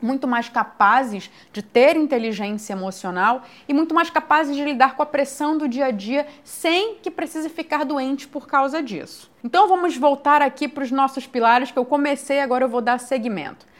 muito 0.00 0.26
mais 0.26 0.48
capazes 0.48 1.30
de 1.52 1.62
ter 1.62 1.96
inteligência 1.96 2.72
emocional 2.72 3.42
e 3.68 3.74
muito 3.74 3.94
mais 3.94 4.10
capazes 4.10 4.56
de 4.56 4.64
lidar 4.64 4.96
com 4.96 5.02
a 5.02 5.06
pressão 5.06 5.56
do 5.56 5.68
dia 5.68 5.86
a 5.86 5.90
dia 5.90 6.26
sem 6.44 6.96
que 6.96 7.10
precise 7.10 7.48
ficar 7.48 7.84
doente 7.84 8.26
por 8.28 8.46
causa 8.46 8.82
disso. 8.82 9.30
Então 9.42 9.68
vamos 9.68 9.96
voltar 9.96 10.42
aqui 10.42 10.68
para 10.68 10.84
os 10.84 10.90
nossos 10.90 11.26
pilares 11.26 11.70
que 11.70 11.78
eu 11.78 11.84
comecei, 11.84 12.40
agora 12.40 12.64
eu 12.64 12.68
vou 12.68 12.80
dar 12.80 12.98
segmento. 12.98 13.70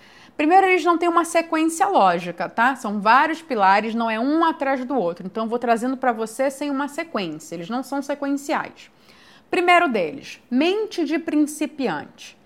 Primeiro, 0.41 0.67
eles 0.69 0.83
não 0.83 0.97
têm 0.97 1.07
uma 1.07 1.27
sequência 1.27 1.87
lógica, 1.87 2.49
tá? 2.49 2.75
São 2.75 2.99
vários 2.99 3.43
pilares, 3.43 3.95
não 3.95 4.11
é 4.11 4.19
um 4.19 4.43
atrás 4.43 4.83
do 4.87 4.97
outro. 4.97 5.27
Então, 5.27 5.45
eu 5.45 5.51
vou 5.51 5.59
trazendo 5.59 5.99
para 5.99 6.13
você 6.13 6.51
sem 6.51 6.71
uma 6.71 6.89
sequência, 6.89 7.55
eles 7.55 7.69
não 7.69 7.83
são 7.83 8.01
sequenciais. 8.01 8.91
Primeiro 9.51 9.87
deles, 9.87 10.41
mente 10.51 11.05
de 11.05 11.19
principiante. 11.19 12.40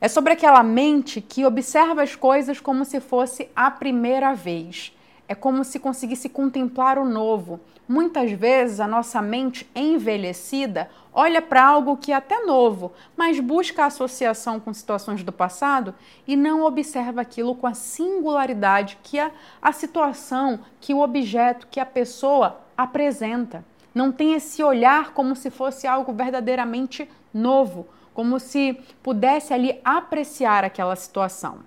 É 0.00 0.06
sobre 0.06 0.32
aquela 0.32 0.62
mente 0.62 1.20
que 1.20 1.44
observa 1.44 2.02
as 2.04 2.14
coisas 2.14 2.60
como 2.60 2.84
se 2.84 3.00
fosse 3.00 3.48
a 3.54 3.68
primeira 3.68 4.32
vez. 4.32 4.96
É 5.26 5.34
como 5.34 5.64
se 5.64 5.80
conseguisse 5.80 6.28
contemplar 6.28 6.98
o 6.98 7.04
novo. 7.04 7.58
Muitas 7.88 8.30
vezes 8.30 8.78
a 8.78 8.86
nossa 8.86 9.20
mente 9.20 9.68
envelhecida 9.74 10.88
olha 11.12 11.42
para 11.42 11.64
algo 11.64 11.96
que 11.96 12.12
é 12.12 12.14
até 12.14 12.46
novo, 12.46 12.92
mas 13.16 13.40
busca 13.40 13.86
associação 13.86 14.60
com 14.60 14.72
situações 14.72 15.24
do 15.24 15.32
passado 15.32 15.92
e 16.26 16.36
não 16.36 16.62
observa 16.62 17.22
aquilo 17.22 17.56
com 17.56 17.66
a 17.66 17.74
singularidade 17.74 18.98
que 19.02 19.18
a, 19.18 19.32
a 19.60 19.72
situação, 19.72 20.60
que 20.80 20.94
o 20.94 21.00
objeto, 21.00 21.66
que 21.68 21.80
a 21.80 21.86
pessoa 21.86 22.60
apresenta. 22.76 23.64
Não 23.92 24.12
tem 24.12 24.34
esse 24.34 24.62
olhar 24.62 25.12
como 25.12 25.34
se 25.34 25.50
fosse 25.50 25.88
algo 25.88 26.12
verdadeiramente 26.12 27.10
novo 27.34 27.88
como 28.18 28.40
se 28.40 28.76
pudesse 29.00 29.54
ali 29.54 29.78
apreciar 29.84 30.64
aquela 30.64 30.96
situação. 30.96 31.60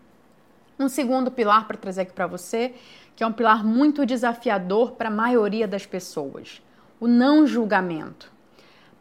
Um 0.77 0.89
segundo 0.89 1.31
pilar 1.31 1.65
para 1.65 1.77
trazer 1.77 2.01
aqui 2.01 2.11
para 2.11 2.27
você, 2.27 2.73
que 3.15 3.23
é 3.23 3.25
um 3.25 3.31
pilar 3.31 3.63
muito 3.63 4.05
desafiador 4.05 4.91
para 4.91 5.07
a 5.07 5.13
maioria 5.13 5.65
das 5.65 5.85
pessoas, 5.85 6.61
o 6.99 7.07
não 7.07 7.47
julgamento. 7.47 8.29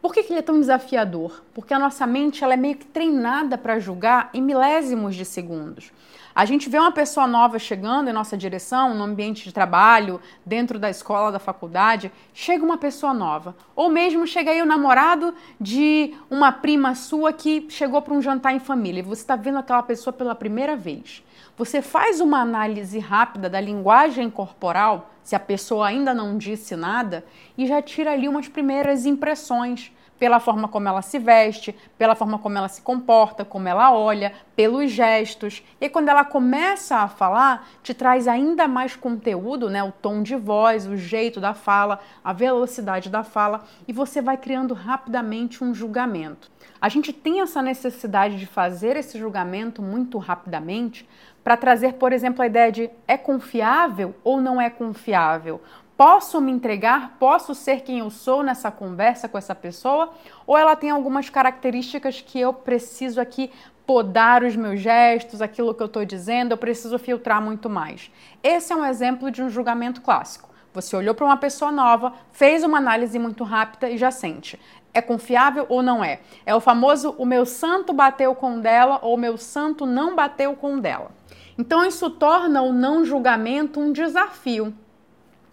Por 0.01 0.13
que, 0.13 0.23
que 0.23 0.31
ele 0.31 0.39
é 0.39 0.41
tão 0.41 0.61
desafiador? 0.61 1.43
Porque 1.53 1.73
a 1.73 1.79
nossa 1.79 2.07
mente 2.07 2.41
ela 2.41 2.53
é 2.53 2.57
meio 2.57 2.77
que 2.77 2.85
treinada 2.85 3.57
para 3.57 3.79
julgar 3.79 4.29
em 4.33 4.41
milésimos 4.41 5.13
de 5.13 5.25
segundos. 5.25 5.91
A 6.33 6.45
gente 6.45 6.69
vê 6.69 6.77
uma 6.77 6.91
pessoa 6.91 7.27
nova 7.27 7.59
chegando 7.59 8.09
em 8.09 8.13
nossa 8.13 8.37
direção, 8.37 8.95
no 8.95 9.03
ambiente 9.03 9.43
de 9.43 9.53
trabalho, 9.53 10.21
dentro 10.45 10.79
da 10.79 10.89
escola, 10.89 11.31
da 11.31 11.39
faculdade, 11.39 12.11
chega 12.33 12.63
uma 12.63 12.77
pessoa 12.77 13.13
nova. 13.13 13.55
Ou 13.75 13.89
mesmo 13.89 14.25
chega 14.25 14.51
aí 14.51 14.61
o 14.61 14.65
namorado 14.65 15.33
de 15.59 16.13
uma 16.29 16.51
prima 16.51 16.95
sua 16.95 17.33
que 17.33 17.67
chegou 17.69 18.01
para 18.01 18.13
um 18.13 18.21
jantar 18.21 18.53
em 18.53 18.59
família 18.59 18.99
e 18.99 19.03
você 19.03 19.21
está 19.21 19.35
vendo 19.35 19.57
aquela 19.57 19.83
pessoa 19.83 20.13
pela 20.13 20.33
primeira 20.33 20.75
vez. 20.75 21.21
Você 21.57 21.81
faz 21.81 22.21
uma 22.21 22.39
análise 22.39 22.97
rápida 22.97 23.49
da 23.49 23.59
linguagem 23.59 24.29
corporal, 24.29 25.11
se 25.21 25.35
a 25.35 25.39
pessoa 25.39 25.87
ainda 25.87 26.13
não 26.13 26.37
disse 26.37 26.75
nada, 26.75 27.25
e 27.57 27.67
já 27.67 27.81
tira 27.81 28.13
ali 28.13 28.27
umas 28.27 28.47
primeiras 28.47 29.05
impressões 29.05 29.91
pela 30.21 30.39
forma 30.39 30.67
como 30.67 30.87
ela 30.87 31.01
se 31.01 31.17
veste, 31.17 31.75
pela 31.97 32.13
forma 32.13 32.37
como 32.37 32.55
ela 32.55 32.67
se 32.67 32.83
comporta, 32.83 33.43
como 33.43 33.67
ela 33.67 33.91
olha, 33.91 34.31
pelos 34.55 34.91
gestos. 34.91 35.63
E 35.81 35.89
quando 35.89 36.09
ela 36.09 36.23
começa 36.23 36.97
a 36.97 37.07
falar, 37.07 37.67
te 37.81 37.91
traz 37.91 38.27
ainda 38.27 38.67
mais 38.67 38.95
conteúdo, 38.95 39.67
né? 39.67 39.83
O 39.83 39.91
tom 39.91 40.21
de 40.21 40.35
voz, 40.35 40.85
o 40.85 40.95
jeito 40.95 41.41
da 41.41 41.55
fala, 41.55 41.99
a 42.23 42.33
velocidade 42.33 43.09
da 43.09 43.23
fala, 43.23 43.63
e 43.87 43.91
você 43.91 44.21
vai 44.21 44.37
criando 44.37 44.75
rapidamente 44.75 45.63
um 45.63 45.73
julgamento. 45.73 46.51
A 46.79 46.87
gente 46.87 47.11
tem 47.11 47.41
essa 47.41 47.59
necessidade 47.59 48.37
de 48.37 48.45
fazer 48.45 48.95
esse 48.95 49.17
julgamento 49.17 49.81
muito 49.81 50.19
rapidamente 50.19 51.09
para 51.43 51.57
trazer, 51.57 51.93
por 51.93 52.13
exemplo, 52.13 52.43
a 52.43 52.45
ideia 52.45 52.71
de 52.71 52.89
é 53.07 53.17
confiável 53.17 54.13
ou 54.23 54.39
não 54.39 54.61
é 54.61 54.69
confiável? 54.69 55.59
Posso 56.03 56.41
me 56.41 56.51
entregar? 56.51 57.15
Posso 57.19 57.53
ser 57.53 57.81
quem 57.81 57.99
eu 57.99 58.09
sou 58.09 58.41
nessa 58.41 58.71
conversa 58.71 59.29
com 59.29 59.37
essa 59.37 59.53
pessoa? 59.53 60.11
Ou 60.47 60.57
ela 60.57 60.75
tem 60.75 60.89
algumas 60.89 61.29
características 61.29 62.21
que 62.21 62.39
eu 62.39 62.51
preciso 62.51 63.21
aqui 63.21 63.51
podar 63.85 64.43
os 64.43 64.55
meus 64.55 64.79
gestos, 64.79 65.43
aquilo 65.43 65.75
que 65.75 65.83
eu 65.83 65.85
estou 65.85 66.03
dizendo, 66.03 66.53
eu 66.53 66.57
preciso 66.57 66.97
filtrar 66.97 67.39
muito 67.39 67.69
mais. 67.69 68.11
Esse 68.41 68.73
é 68.73 68.75
um 68.75 68.83
exemplo 68.83 69.29
de 69.29 69.43
um 69.43 69.49
julgamento 69.51 70.01
clássico. 70.01 70.49
Você 70.73 70.95
olhou 70.95 71.13
para 71.13 71.27
uma 71.27 71.37
pessoa 71.37 71.71
nova, 71.71 72.13
fez 72.31 72.63
uma 72.63 72.79
análise 72.79 73.19
muito 73.19 73.43
rápida 73.43 73.87
e 73.87 73.95
já 73.95 74.09
sente. 74.09 74.59
É 74.95 75.03
confiável 75.03 75.67
ou 75.69 75.83
não 75.83 76.03
é? 76.03 76.21
É 76.47 76.55
o 76.55 76.59
famoso 76.59 77.13
o 77.19 77.27
meu 77.27 77.45
santo 77.45 77.93
bateu 77.93 78.33
com 78.33 78.59
dela 78.59 78.97
ou 79.03 79.13
o 79.13 79.19
meu 79.19 79.37
santo 79.37 79.85
não 79.85 80.15
bateu 80.15 80.55
com 80.55 80.79
dela. 80.79 81.11
Então 81.59 81.85
isso 81.85 82.09
torna 82.09 82.63
o 82.63 82.73
não 82.73 83.05
julgamento 83.05 83.79
um 83.79 83.91
desafio. 83.91 84.73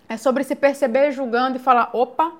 É 0.08 0.16
sobre 0.16 0.42
se 0.42 0.54
perceber 0.54 1.12
julgando 1.12 1.56
e 1.56 1.60
falar: 1.60 1.90
opa, 1.92 2.32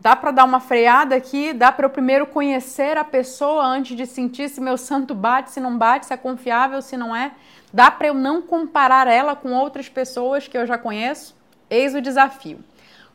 dá 0.00 0.16
para 0.16 0.32
dar 0.32 0.44
uma 0.44 0.60
freada 0.60 1.14
aqui, 1.14 1.52
dá 1.52 1.70
para 1.70 1.86
eu 1.86 1.90
primeiro 1.90 2.26
conhecer 2.26 2.96
a 2.96 3.04
pessoa 3.04 3.64
antes 3.64 3.96
de 3.96 4.04
sentir 4.04 4.48
se 4.48 4.60
meu 4.60 4.76
santo 4.76 5.14
bate, 5.14 5.52
se 5.52 5.60
não 5.60 5.78
bate, 5.78 6.06
se 6.06 6.12
é 6.12 6.16
confiável, 6.16 6.82
se 6.82 6.96
não 6.96 7.14
é. 7.14 7.32
Dá 7.72 7.90
para 7.90 8.08
eu 8.08 8.14
não 8.14 8.42
comparar 8.42 9.06
ela 9.06 9.36
com 9.36 9.52
outras 9.52 9.88
pessoas 9.88 10.48
que 10.48 10.58
eu 10.58 10.66
já 10.66 10.76
conheço? 10.76 11.36
Eis 11.70 11.94
o 11.94 12.00
desafio. 12.00 12.58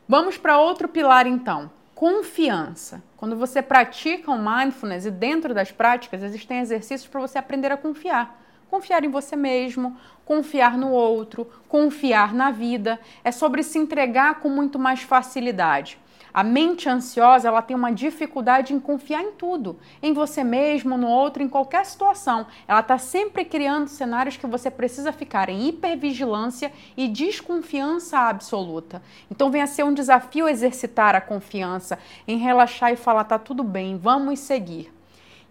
Vamos 0.08 0.38
para 0.38 0.58
outro 0.58 0.88
pilar 0.88 1.26
então. 1.26 1.70
Confiança. 1.94 3.02
Quando 3.16 3.36
você 3.36 3.62
pratica 3.62 4.30
o 4.30 4.38
mindfulness 4.38 5.06
e 5.06 5.10
dentro 5.10 5.52
das 5.52 5.72
práticas 5.72 6.22
existem 6.22 6.60
exercícios 6.60 7.08
para 7.08 7.20
você 7.20 7.38
aprender 7.38 7.72
a 7.72 7.76
confiar 7.76 8.43
confiar 8.70 9.04
em 9.04 9.10
você 9.10 9.36
mesmo, 9.36 9.96
confiar 10.24 10.76
no 10.76 10.90
outro, 10.90 11.46
confiar 11.68 12.32
na 12.32 12.50
vida, 12.50 12.98
é 13.22 13.30
sobre 13.30 13.62
se 13.62 13.78
entregar 13.78 14.40
com 14.40 14.48
muito 14.48 14.78
mais 14.78 15.02
facilidade. 15.02 15.98
A 16.34 16.42
mente 16.42 16.88
ansiosa, 16.88 17.46
ela 17.46 17.62
tem 17.62 17.76
uma 17.76 17.92
dificuldade 17.92 18.74
em 18.74 18.80
confiar 18.80 19.22
em 19.22 19.30
tudo, 19.30 19.78
em 20.02 20.12
você 20.12 20.42
mesmo, 20.42 20.98
no 20.98 21.06
outro, 21.06 21.44
em 21.44 21.48
qualquer 21.48 21.86
situação. 21.86 22.44
Ela 22.66 22.80
está 22.80 22.98
sempre 22.98 23.44
criando 23.44 23.86
cenários 23.86 24.36
que 24.36 24.44
você 24.44 24.68
precisa 24.68 25.12
ficar 25.12 25.48
em 25.48 25.68
hipervigilância 25.68 26.72
e 26.96 27.06
desconfiança 27.06 28.18
absoluta. 28.18 29.00
Então 29.30 29.48
vem 29.48 29.62
a 29.62 29.66
ser 29.68 29.84
um 29.84 29.94
desafio 29.94 30.48
exercitar 30.48 31.14
a 31.14 31.20
confiança, 31.20 32.00
em 32.26 32.36
relaxar 32.36 32.92
e 32.92 32.96
falar 32.96 33.22
tá 33.22 33.38
tudo 33.38 33.62
bem, 33.62 33.96
vamos 33.96 34.40
seguir. 34.40 34.93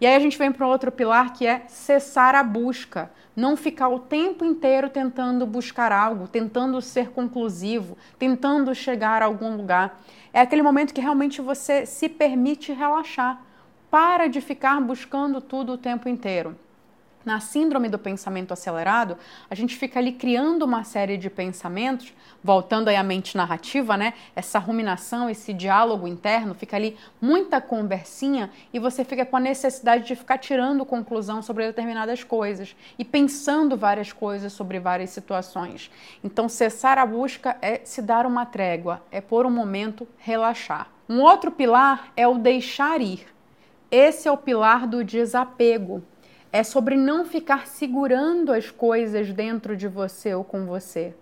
E 0.04 0.06
aí 0.06 0.16
a 0.16 0.18
gente 0.18 0.36
vem 0.36 0.52
para 0.52 0.66
outro 0.66 0.92
pilar 0.92 1.32
que 1.32 1.46
é 1.46 1.62
cessar 1.66 2.34
a 2.34 2.42
busca. 2.42 3.10
Não 3.34 3.56
ficar 3.56 3.88
o 3.88 3.98
tempo 3.98 4.44
inteiro 4.44 4.90
tentando 4.90 5.46
buscar 5.46 5.90
algo, 5.92 6.28
tentando 6.28 6.78
ser 6.82 7.08
conclusivo, 7.08 7.96
tentando 8.18 8.74
chegar 8.74 9.22
a 9.22 9.24
algum 9.24 9.56
lugar. 9.56 9.98
É 10.30 10.42
aquele 10.42 10.60
momento 10.60 10.92
que 10.92 11.00
realmente 11.00 11.40
você 11.40 11.86
se 11.86 12.06
permite 12.06 12.70
relaxar. 12.70 13.40
Para 13.90 14.26
de 14.26 14.42
ficar 14.42 14.78
buscando 14.78 15.40
tudo 15.40 15.72
o 15.72 15.78
tempo 15.78 16.06
inteiro. 16.06 16.54
Na 17.24 17.40
síndrome 17.40 17.88
do 17.88 17.98
pensamento 17.98 18.52
acelerado, 18.52 19.16
a 19.48 19.54
gente 19.54 19.76
fica 19.76 19.98
ali 19.98 20.12
criando 20.12 20.62
uma 20.64 20.84
série 20.84 21.16
de 21.16 21.30
pensamentos, 21.30 22.12
voltando 22.42 22.88
aí 22.88 22.96
à 22.96 23.02
mente 23.02 23.36
narrativa, 23.36 23.96
né? 23.96 24.14
Essa 24.36 24.58
ruminação, 24.58 25.30
esse 25.30 25.52
diálogo 25.52 26.06
interno, 26.06 26.54
fica 26.54 26.76
ali 26.76 26.96
muita 27.20 27.60
conversinha 27.60 28.50
e 28.72 28.78
você 28.78 29.04
fica 29.04 29.24
com 29.24 29.36
a 29.36 29.40
necessidade 29.40 30.06
de 30.06 30.14
ficar 30.14 30.38
tirando 30.38 30.84
conclusão 30.84 31.42
sobre 31.42 31.66
determinadas 31.66 32.22
coisas 32.22 32.76
e 32.98 33.04
pensando 33.04 33.76
várias 33.76 34.12
coisas 34.12 34.52
sobre 34.52 34.78
várias 34.78 35.10
situações. 35.10 35.90
Então, 36.22 36.48
cessar 36.48 36.98
a 36.98 37.06
busca 37.06 37.56
é 37.62 37.80
se 37.84 38.02
dar 38.02 38.26
uma 38.26 38.44
trégua, 38.44 39.02
é 39.10 39.20
por 39.20 39.46
um 39.46 39.50
momento 39.50 40.06
relaxar. 40.18 40.88
Um 41.08 41.20
outro 41.20 41.50
pilar 41.50 42.12
é 42.16 42.26
o 42.26 42.38
deixar 42.38 43.00
ir. 43.00 43.26
Esse 43.90 44.26
é 44.26 44.32
o 44.32 44.36
pilar 44.36 44.86
do 44.86 45.04
desapego 45.04 46.02
é 46.54 46.62
sobre 46.62 46.94
não 46.94 47.24
ficar 47.24 47.66
segurando 47.66 48.52
as 48.52 48.70
coisas 48.70 49.32
dentro 49.32 49.76
de 49.76 49.88
você 49.88 50.36
ou 50.36 50.44
com 50.44 50.64
você. 50.66 51.12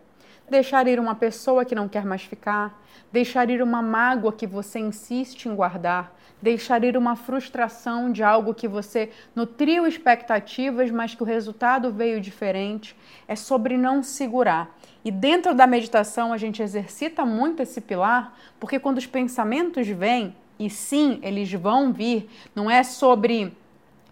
Deixar 0.47 0.87
ir 0.87 1.01
uma 1.01 1.15
pessoa 1.15 1.65
que 1.65 1.75
não 1.75 1.89
quer 1.89 2.05
mais 2.05 2.21
ficar, 2.21 2.79
deixar 3.11 3.49
ir 3.49 3.63
uma 3.63 3.81
mágoa 3.81 4.31
que 4.31 4.47
você 4.47 4.79
insiste 4.79 5.47
em 5.47 5.55
guardar, 5.57 6.15
deixar 6.43 6.85
ir 6.85 6.99
uma 6.99 7.17
frustração 7.17 8.13
de 8.13 8.23
algo 8.23 8.53
que 8.53 8.69
você 8.69 9.09
nutriu 9.35 9.87
expectativas, 9.87 10.91
mas 10.91 11.15
que 11.15 11.23
o 11.23 11.27
resultado 11.27 11.91
veio 11.91 12.21
diferente. 12.21 12.95
É 13.27 13.35
sobre 13.35 13.79
não 13.79 14.03
segurar. 14.03 14.77
E 15.03 15.11
dentro 15.11 15.55
da 15.55 15.67
meditação 15.67 16.35
a 16.35 16.37
gente 16.37 16.63
exercita 16.63 17.25
muito 17.25 17.63
esse 17.63 17.81
pilar, 17.81 18.37
porque 18.61 18.79
quando 18.79 18.99
os 18.99 19.07
pensamentos 19.07 19.89
vêm, 19.89 20.37
e 20.59 20.69
sim, 20.69 21.19
eles 21.23 21.51
vão 21.51 21.91
vir, 21.91 22.29
não 22.55 22.71
é 22.71 22.83
sobre 22.83 23.57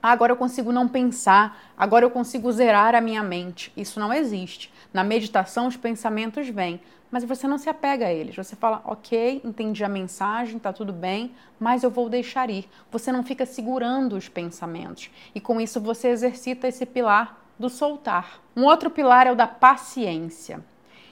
agora 0.02 0.32
eu 0.32 0.36
consigo 0.36 0.72
não 0.72 0.88
pensar, 0.88 1.58
agora 1.76 2.04
eu 2.04 2.10
consigo 2.10 2.50
zerar 2.52 2.94
a 2.94 3.00
minha 3.00 3.22
mente. 3.22 3.72
Isso 3.76 4.00
não 4.00 4.12
existe. 4.12 4.72
Na 4.92 5.04
meditação, 5.04 5.66
os 5.66 5.76
pensamentos 5.76 6.48
vêm, 6.48 6.80
mas 7.10 7.24
você 7.24 7.46
não 7.46 7.58
se 7.58 7.68
apega 7.68 8.06
a 8.06 8.12
eles. 8.12 8.36
Você 8.36 8.54
fala, 8.54 8.80
ok, 8.84 9.40
entendi 9.44 9.84
a 9.84 9.88
mensagem, 9.88 10.58
tá 10.58 10.72
tudo 10.72 10.92
bem, 10.92 11.32
mas 11.58 11.82
eu 11.82 11.90
vou 11.90 12.08
deixar 12.08 12.48
ir. 12.50 12.68
Você 12.90 13.10
não 13.10 13.22
fica 13.22 13.44
segurando 13.44 14.16
os 14.16 14.28
pensamentos. 14.28 15.10
E 15.34 15.40
com 15.40 15.60
isso 15.60 15.80
você 15.80 16.08
exercita 16.08 16.68
esse 16.68 16.86
pilar 16.86 17.38
do 17.58 17.68
soltar. 17.68 18.40
Um 18.56 18.64
outro 18.64 18.90
pilar 18.90 19.26
é 19.26 19.32
o 19.32 19.36
da 19.36 19.46
paciência. 19.46 20.64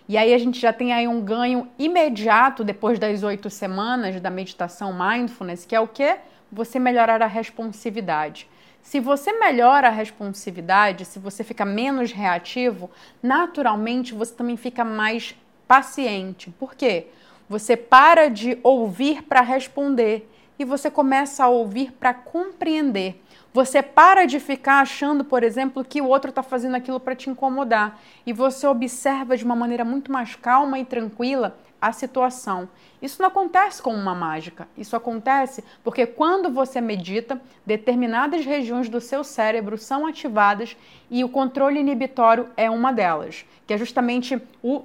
E 0.09 0.16
aí 0.16 0.33
a 0.33 0.38
gente 0.38 0.59
já 0.59 0.72
tem 0.72 0.92
aí 0.94 1.07
um 1.07 1.20
ganho 1.20 1.68
imediato 1.79 2.64
depois 2.64 2.98
das 2.98 3.22
oito 3.22 3.51
semanas 3.51 4.18
da 4.20 4.31
meditação 4.31 4.90
mindfulness, 4.90 5.66
que 5.66 5.77
é 5.77 5.81
o 5.81 5.87
que? 5.87 6.16
Você 6.51 6.79
melhorar 6.79 7.20
a 7.20 7.27
responsividade. 7.27 8.48
Se 8.88 9.01
você 9.01 9.35
melhora 9.35 9.88
a 9.88 9.90
responsividade, 9.90 11.05
se 11.05 11.18
você 11.18 11.44
fica 11.44 11.62
menos 11.62 12.11
reativo, 12.11 12.90
naturalmente 13.22 14.14
você 14.14 14.35
também 14.35 14.57
fica 14.57 14.83
mais 14.83 15.37
paciente. 15.66 16.48
Por 16.59 16.74
quê? 16.74 17.09
Você 17.51 17.77
para 17.77 18.31
de 18.31 18.59
ouvir 18.62 19.24
para 19.24 19.42
responder 19.42 20.27
e 20.59 20.64
você 20.64 20.90
começa 20.90 21.44
a 21.44 21.48
ouvir 21.48 21.92
para 21.92 22.14
compreender. 22.14 23.22
Você 23.53 23.83
para 23.83 24.24
de 24.24 24.40
ficar 24.40 24.81
achando, 24.81 25.22
por 25.22 25.42
exemplo, 25.42 25.85
que 25.85 26.01
o 26.01 26.09
outro 26.09 26.31
está 26.31 26.42
fazendo 26.42 26.74
aquilo 26.74 26.98
para 26.98 27.14
te 27.14 27.29
incomodar 27.29 28.01
e 28.24 28.33
você 28.33 28.66
observa 28.66 29.37
de 29.37 29.44
uma 29.44 29.55
maneira 29.55 29.85
muito 29.85 30.11
mais 30.11 30.35
calma 30.35 30.79
e 30.79 30.85
tranquila 30.87 31.59
a 31.81 31.93
situação. 31.93 32.69
Isso 33.01 33.23
não 33.23 33.29
acontece 33.29 33.81
com 33.81 33.95
uma 33.95 34.14
mágica. 34.14 34.69
Isso 34.77 34.97
acontece 34.97 35.62
porque 35.85 36.07
quando 36.07 36.51
você 36.51 36.81
medita, 36.81 37.41
determinadas 37.64 38.45
regiões 38.45 38.88
do 38.88 39.01
seu 39.01 39.23
cérebro 39.23 39.79
são 39.79 40.07
ativadas 40.07 40.77
e 41.11 41.23
o 41.23 41.29
controle 41.29 41.79
inibitório 41.79 42.49
é 42.57 42.69
uma 42.69 42.93
delas, 42.93 43.45
que 43.67 43.73
é 43.73 43.79
justamente 43.79 44.41
o, 44.62 44.83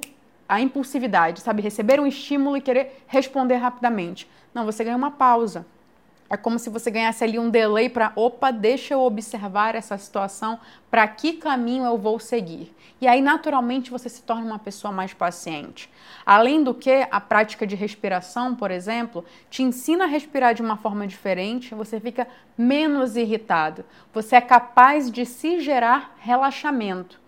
a 0.47 0.61
impulsividade, 0.61 1.41
sabe? 1.41 1.61
Receber 1.61 1.99
um 1.99 2.07
estímulo 2.07 2.55
e 2.55 2.61
querer 2.61 3.03
responder 3.07 3.55
rapidamente. 3.55 4.29
Não, 4.53 4.65
você 4.65 4.83
ganha 4.83 4.97
uma 4.97 5.11
pausa. 5.11 5.65
É 6.33 6.37
como 6.37 6.57
se 6.57 6.67
você 6.67 6.89
ganhasse 6.89 7.23
ali 7.23 7.37
um 7.37 7.47
delay 7.47 7.87
para, 7.87 8.11
opa, 8.15 8.49
deixa 8.49 8.95
eu 8.95 9.01
observar 9.01 9.75
essa 9.75 9.95
situação, 9.99 10.59
para 10.89 11.07
que 11.07 11.33
caminho 11.33 11.85
eu 11.85 11.95
vou 11.95 12.17
seguir. 12.17 12.75
E 12.99 13.07
aí, 13.07 13.21
naturalmente, 13.21 13.91
você 13.91 14.09
se 14.09 14.23
torna 14.23 14.43
uma 14.43 14.57
pessoa 14.57 14.91
mais 14.91 15.13
paciente. 15.13 15.87
Além 16.25 16.63
do 16.63 16.73
que, 16.73 17.07
a 17.11 17.21
prática 17.21 17.67
de 17.67 17.75
respiração, 17.75 18.55
por 18.55 18.71
exemplo, 18.71 19.23
te 19.47 19.61
ensina 19.61 20.05
a 20.05 20.07
respirar 20.07 20.55
de 20.55 20.63
uma 20.63 20.75
forma 20.75 21.05
diferente, 21.05 21.75
você 21.75 21.99
fica 21.99 22.27
menos 22.57 23.15
irritado, 23.15 23.85
você 24.11 24.35
é 24.35 24.41
capaz 24.41 25.11
de 25.11 25.27
se 25.27 25.59
gerar 25.59 26.15
relaxamento. 26.17 27.21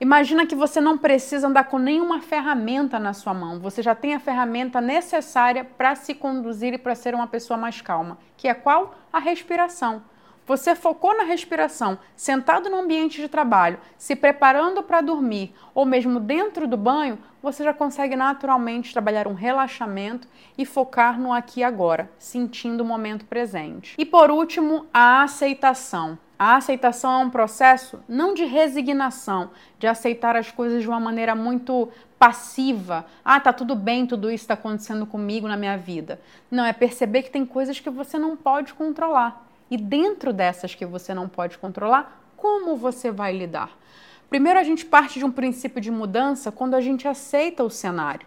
Imagina 0.00 0.46
que 0.46 0.54
você 0.54 0.80
não 0.80 0.96
precisa 0.96 1.48
andar 1.48 1.64
com 1.64 1.76
nenhuma 1.76 2.20
ferramenta 2.20 3.00
na 3.00 3.12
sua 3.12 3.34
mão. 3.34 3.58
Você 3.58 3.82
já 3.82 3.96
tem 3.96 4.14
a 4.14 4.20
ferramenta 4.20 4.80
necessária 4.80 5.64
para 5.64 5.96
se 5.96 6.14
conduzir 6.14 6.72
e 6.72 6.78
para 6.78 6.94
ser 6.94 7.16
uma 7.16 7.26
pessoa 7.26 7.56
mais 7.56 7.80
calma, 7.80 8.16
que 8.36 8.46
é 8.46 8.54
qual? 8.54 8.94
A 9.12 9.18
respiração. 9.18 10.02
Você 10.46 10.74
focou 10.74 11.14
na 11.14 11.24
respiração, 11.24 11.98
sentado 12.16 12.70
no 12.70 12.78
ambiente 12.78 13.20
de 13.20 13.28
trabalho, 13.28 13.78
se 13.98 14.16
preparando 14.16 14.82
para 14.82 15.02
dormir 15.02 15.52
ou 15.74 15.84
mesmo 15.84 16.18
dentro 16.20 16.66
do 16.66 16.76
banho, 16.76 17.18
você 17.42 17.62
já 17.64 17.74
consegue 17.74 18.16
naturalmente 18.16 18.92
trabalhar 18.92 19.26
um 19.26 19.34
relaxamento 19.34 20.26
e 20.56 20.64
focar 20.64 21.20
no 21.20 21.32
aqui 21.32 21.60
e 21.60 21.64
agora, 21.64 22.10
sentindo 22.18 22.82
o 22.82 22.86
momento 22.86 23.26
presente. 23.26 23.94
E 23.98 24.06
por 24.06 24.30
último, 24.30 24.86
a 24.94 25.22
aceitação. 25.22 26.16
A 26.38 26.54
aceitação 26.54 27.20
é 27.20 27.24
um 27.24 27.30
processo 27.30 27.98
não 28.08 28.32
de 28.32 28.44
resignação, 28.44 29.50
de 29.76 29.88
aceitar 29.88 30.36
as 30.36 30.52
coisas 30.52 30.82
de 30.82 30.88
uma 30.88 31.00
maneira 31.00 31.34
muito 31.34 31.88
passiva. 32.16 33.06
Ah, 33.24 33.40
tá 33.40 33.52
tudo 33.52 33.74
bem, 33.74 34.06
tudo 34.06 34.30
isso 34.30 34.44
está 34.44 34.54
acontecendo 34.54 35.04
comigo 35.04 35.48
na 35.48 35.56
minha 35.56 35.76
vida. 35.76 36.20
Não, 36.48 36.64
é 36.64 36.72
perceber 36.72 37.22
que 37.22 37.30
tem 37.30 37.44
coisas 37.44 37.80
que 37.80 37.90
você 37.90 38.18
não 38.18 38.36
pode 38.36 38.72
controlar. 38.74 39.46
E 39.68 39.76
dentro 39.76 40.32
dessas 40.32 40.76
que 40.76 40.86
você 40.86 41.12
não 41.12 41.28
pode 41.28 41.58
controlar, 41.58 42.22
como 42.36 42.76
você 42.76 43.10
vai 43.10 43.36
lidar? 43.36 43.76
Primeiro, 44.30 44.60
a 44.60 44.62
gente 44.62 44.86
parte 44.86 45.18
de 45.18 45.24
um 45.24 45.32
princípio 45.32 45.80
de 45.80 45.90
mudança 45.90 46.52
quando 46.52 46.74
a 46.74 46.80
gente 46.80 47.08
aceita 47.08 47.64
o 47.64 47.70
cenário. 47.70 48.26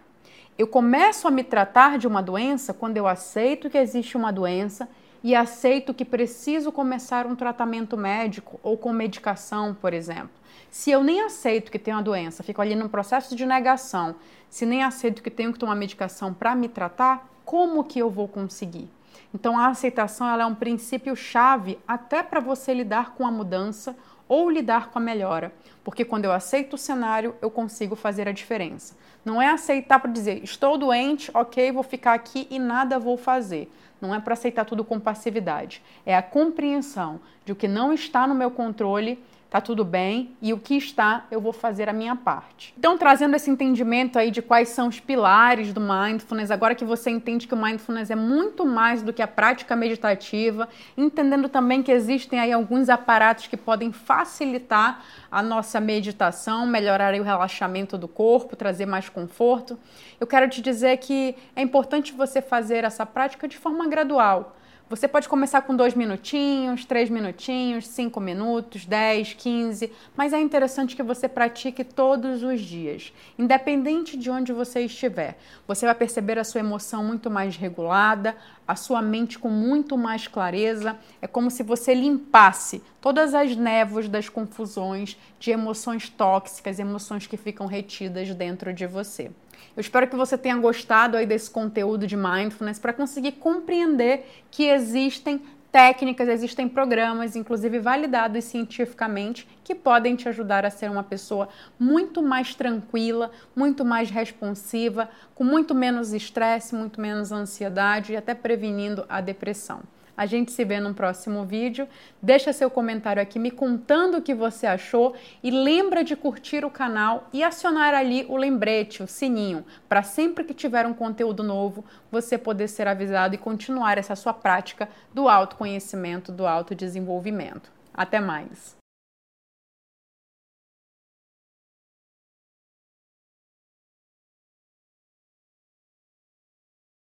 Eu 0.58 0.66
começo 0.66 1.26
a 1.26 1.30
me 1.30 1.42
tratar 1.42 1.96
de 1.96 2.06
uma 2.06 2.22
doença 2.22 2.74
quando 2.74 2.98
eu 2.98 3.06
aceito 3.06 3.70
que 3.70 3.78
existe 3.78 4.18
uma 4.18 4.30
doença 4.30 4.86
e 5.22 5.34
aceito 5.34 5.94
que 5.94 6.04
preciso 6.04 6.72
começar 6.72 7.26
um 7.26 7.36
tratamento 7.36 7.96
médico 7.96 8.58
ou 8.62 8.76
com 8.76 8.92
medicação, 8.92 9.74
por 9.74 9.92
exemplo. 9.92 10.30
Se 10.70 10.90
eu 10.90 11.02
nem 11.02 11.20
aceito 11.20 11.70
que 11.70 11.78
tenho 11.78 11.98
a 11.98 12.02
doença, 12.02 12.42
fico 12.42 12.60
ali 12.60 12.74
num 12.74 12.88
processo 12.88 13.36
de 13.36 13.46
negação, 13.46 14.16
se 14.48 14.66
nem 14.66 14.82
aceito 14.82 15.22
que 15.22 15.30
tenho 15.30 15.52
que 15.52 15.58
tomar 15.58 15.74
medicação 15.74 16.32
para 16.32 16.54
me 16.54 16.68
tratar, 16.68 17.28
como 17.44 17.84
que 17.84 17.98
eu 17.98 18.10
vou 18.10 18.26
conseguir? 18.26 18.88
Então 19.34 19.58
a 19.58 19.68
aceitação 19.68 20.28
ela 20.28 20.42
é 20.42 20.46
um 20.46 20.54
princípio 20.54 21.14
chave 21.14 21.78
até 21.86 22.22
para 22.22 22.40
você 22.40 22.74
lidar 22.74 23.14
com 23.14 23.26
a 23.26 23.30
mudança 23.30 23.96
ou 24.32 24.48
lidar 24.48 24.88
com 24.88 24.98
a 24.98 25.02
melhora, 25.02 25.52
porque 25.84 26.06
quando 26.06 26.24
eu 26.24 26.32
aceito 26.32 26.72
o 26.72 26.78
cenário, 26.78 27.34
eu 27.42 27.50
consigo 27.50 27.94
fazer 27.94 28.26
a 28.26 28.32
diferença. 28.32 28.96
Não 29.22 29.42
é 29.42 29.50
aceitar 29.50 30.00
para 30.00 30.10
dizer, 30.10 30.42
estou 30.42 30.78
doente, 30.78 31.30
ok, 31.34 31.70
vou 31.70 31.82
ficar 31.82 32.14
aqui 32.14 32.46
e 32.50 32.58
nada 32.58 32.98
vou 32.98 33.18
fazer. 33.18 33.70
Não 34.00 34.14
é 34.14 34.18
para 34.18 34.32
aceitar 34.32 34.64
tudo 34.64 34.84
com 34.84 34.98
passividade. 34.98 35.82
É 36.06 36.16
a 36.16 36.22
compreensão 36.22 37.20
de 37.44 37.52
o 37.52 37.54
que 37.54 37.68
não 37.68 37.92
está 37.92 38.26
no 38.26 38.34
meu 38.34 38.50
controle 38.50 39.22
tá 39.52 39.60
tudo 39.60 39.84
bem 39.84 40.34
e 40.40 40.50
o 40.54 40.58
que 40.58 40.74
está, 40.74 41.26
eu 41.30 41.38
vou 41.38 41.52
fazer 41.52 41.86
a 41.86 41.92
minha 41.92 42.16
parte. 42.16 42.72
Então, 42.78 42.96
trazendo 42.96 43.36
esse 43.36 43.50
entendimento 43.50 44.18
aí 44.18 44.30
de 44.30 44.40
quais 44.40 44.70
são 44.70 44.88
os 44.88 44.98
pilares 44.98 45.74
do 45.74 45.80
mindfulness, 45.80 46.50
agora 46.50 46.74
que 46.74 46.86
você 46.86 47.10
entende 47.10 47.46
que 47.46 47.52
o 47.52 47.56
mindfulness 47.56 48.10
é 48.10 48.14
muito 48.14 48.64
mais 48.64 49.02
do 49.02 49.12
que 49.12 49.20
a 49.20 49.28
prática 49.28 49.76
meditativa, 49.76 50.66
entendendo 50.96 51.50
também 51.50 51.82
que 51.82 51.92
existem 51.92 52.40
aí 52.40 52.50
alguns 52.50 52.88
aparatos 52.88 53.46
que 53.46 53.58
podem 53.58 53.92
facilitar 53.92 55.04
a 55.30 55.42
nossa 55.42 55.78
meditação, 55.78 56.66
melhorar 56.66 57.12
o 57.12 57.22
relaxamento 57.22 57.98
do 57.98 58.08
corpo, 58.08 58.56
trazer 58.56 58.86
mais 58.86 59.10
conforto. 59.10 59.78
Eu 60.18 60.26
quero 60.26 60.48
te 60.48 60.62
dizer 60.62 60.96
que 60.96 61.36
é 61.54 61.60
importante 61.60 62.14
você 62.14 62.40
fazer 62.40 62.84
essa 62.84 63.04
prática 63.04 63.46
de 63.46 63.58
forma 63.58 63.86
gradual 63.86 64.56
você 64.92 65.08
pode 65.08 65.26
começar 65.26 65.62
com 65.62 65.74
dois 65.74 65.94
minutinhos, 65.94 66.84
três 66.84 67.08
minutinhos, 67.08 67.86
cinco 67.86 68.20
minutos, 68.20 68.84
dez, 68.84 69.32
quinze, 69.32 69.90
mas 70.14 70.34
é 70.34 70.38
interessante 70.38 70.94
que 70.94 71.02
você 71.02 71.26
pratique 71.26 71.82
todos 71.82 72.42
os 72.42 72.60
dias, 72.60 73.10
independente 73.38 74.18
de 74.18 74.28
onde 74.28 74.52
você 74.52 74.80
estiver. 74.80 75.38
Você 75.66 75.86
vai 75.86 75.94
perceber 75.94 76.38
a 76.38 76.44
sua 76.44 76.60
emoção 76.60 77.02
muito 77.02 77.30
mais 77.30 77.56
regulada, 77.56 78.36
a 78.68 78.76
sua 78.76 79.00
mente 79.00 79.38
com 79.38 79.48
muito 79.48 79.96
mais 79.96 80.28
clareza. 80.28 80.98
É 81.22 81.26
como 81.26 81.50
se 81.50 81.62
você 81.62 81.94
limpasse 81.94 82.82
todas 83.00 83.32
as 83.32 83.56
névoas 83.56 84.10
das 84.10 84.28
confusões 84.28 85.16
de 85.40 85.50
emoções 85.50 86.10
tóxicas, 86.10 86.78
emoções 86.78 87.26
que 87.26 87.38
ficam 87.38 87.66
retidas 87.66 88.34
dentro 88.34 88.74
de 88.74 88.86
você. 88.86 89.30
Eu 89.76 89.80
espero 89.80 90.06
que 90.08 90.16
você 90.16 90.36
tenha 90.36 90.56
gostado 90.56 91.16
aí 91.16 91.26
desse 91.26 91.50
conteúdo 91.50 92.06
de 92.06 92.16
mindfulness 92.16 92.78
para 92.78 92.92
conseguir 92.92 93.32
compreender 93.32 94.26
que 94.50 94.64
existem 94.64 95.42
técnicas, 95.72 96.28
existem 96.28 96.68
programas, 96.68 97.34
inclusive 97.34 97.78
validados 97.78 98.44
cientificamente, 98.44 99.48
que 99.64 99.74
podem 99.74 100.14
te 100.14 100.28
ajudar 100.28 100.66
a 100.66 100.70
ser 100.70 100.90
uma 100.90 101.02
pessoa 101.02 101.48
muito 101.78 102.22
mais 102.22 102.54
tranquila, 102.54 103.30
muito 103.56 103.82
mais 103.82 104.10
responsiva, 104.10 105.08
com 105.34 105.42
muito 105.42 105.74
menos 105.74 106.12
estresse, 106.12 106.74
muito 106.74 107.00
menos 107.00 107.32
ansiedade 107.32 108.12
e 108.12 108.16
até 108.16 108.34
prevenindo 108.34 109.06
a 109.08 109.22
depressão. 109.22 109.80
A 110.16 110.26
gente 110.26 110.52
se 110.52 110.64
vê 110.64 110.78
no 110.78 110.92
próximo 110.92 111.44
vídeo. 111.44 111.88
Deixa 112.20 112.52
seu 112.52 112.70
comentário 112.70 113.22
aqui 113.22 113.38
me 113.38 113.50
contando 113.50 114.18
o 114.18 114.22
que 114.22 114.34
você 114.34 114.66
achou 114.66 115.14
e 115.42 115.50
lembra 115.50 116.04
de 116.04 116.14
curtir 116.14 116.64
o 116.64 116.70
canal 116.70 117.28
e 117.32 117.42
acionar 117.42 117.94
ali 117.94 118.26
o 118.28 118.36
lembrete, 118.36 119.02
o 119.02 119.06
sininho, 119.06 119.64
para 119.88 120.02
sempre 120.02 120.44
que 120.44 120.52
tiver 120.52 120.86
um 120.86 120.94
conteúdo 120.94 121.42
novo, 121.42 121.84
você 122.10 122.36
poder 122.36 122.68
ser 122.68 122.86
avisado 122.86 123.34
e 123.34 123.38
continuar 123.38 123.96
essa 123.96 124.14
sua 124.14 124.34
prática 124.34 124.88
do 125.14 125.28
autoconhecimento, 125.28 126.30
do 126.30 126.46
autodesenvolvimento. 126.46 127.70
Até 127.94 128.20
mais. 128.20 128.81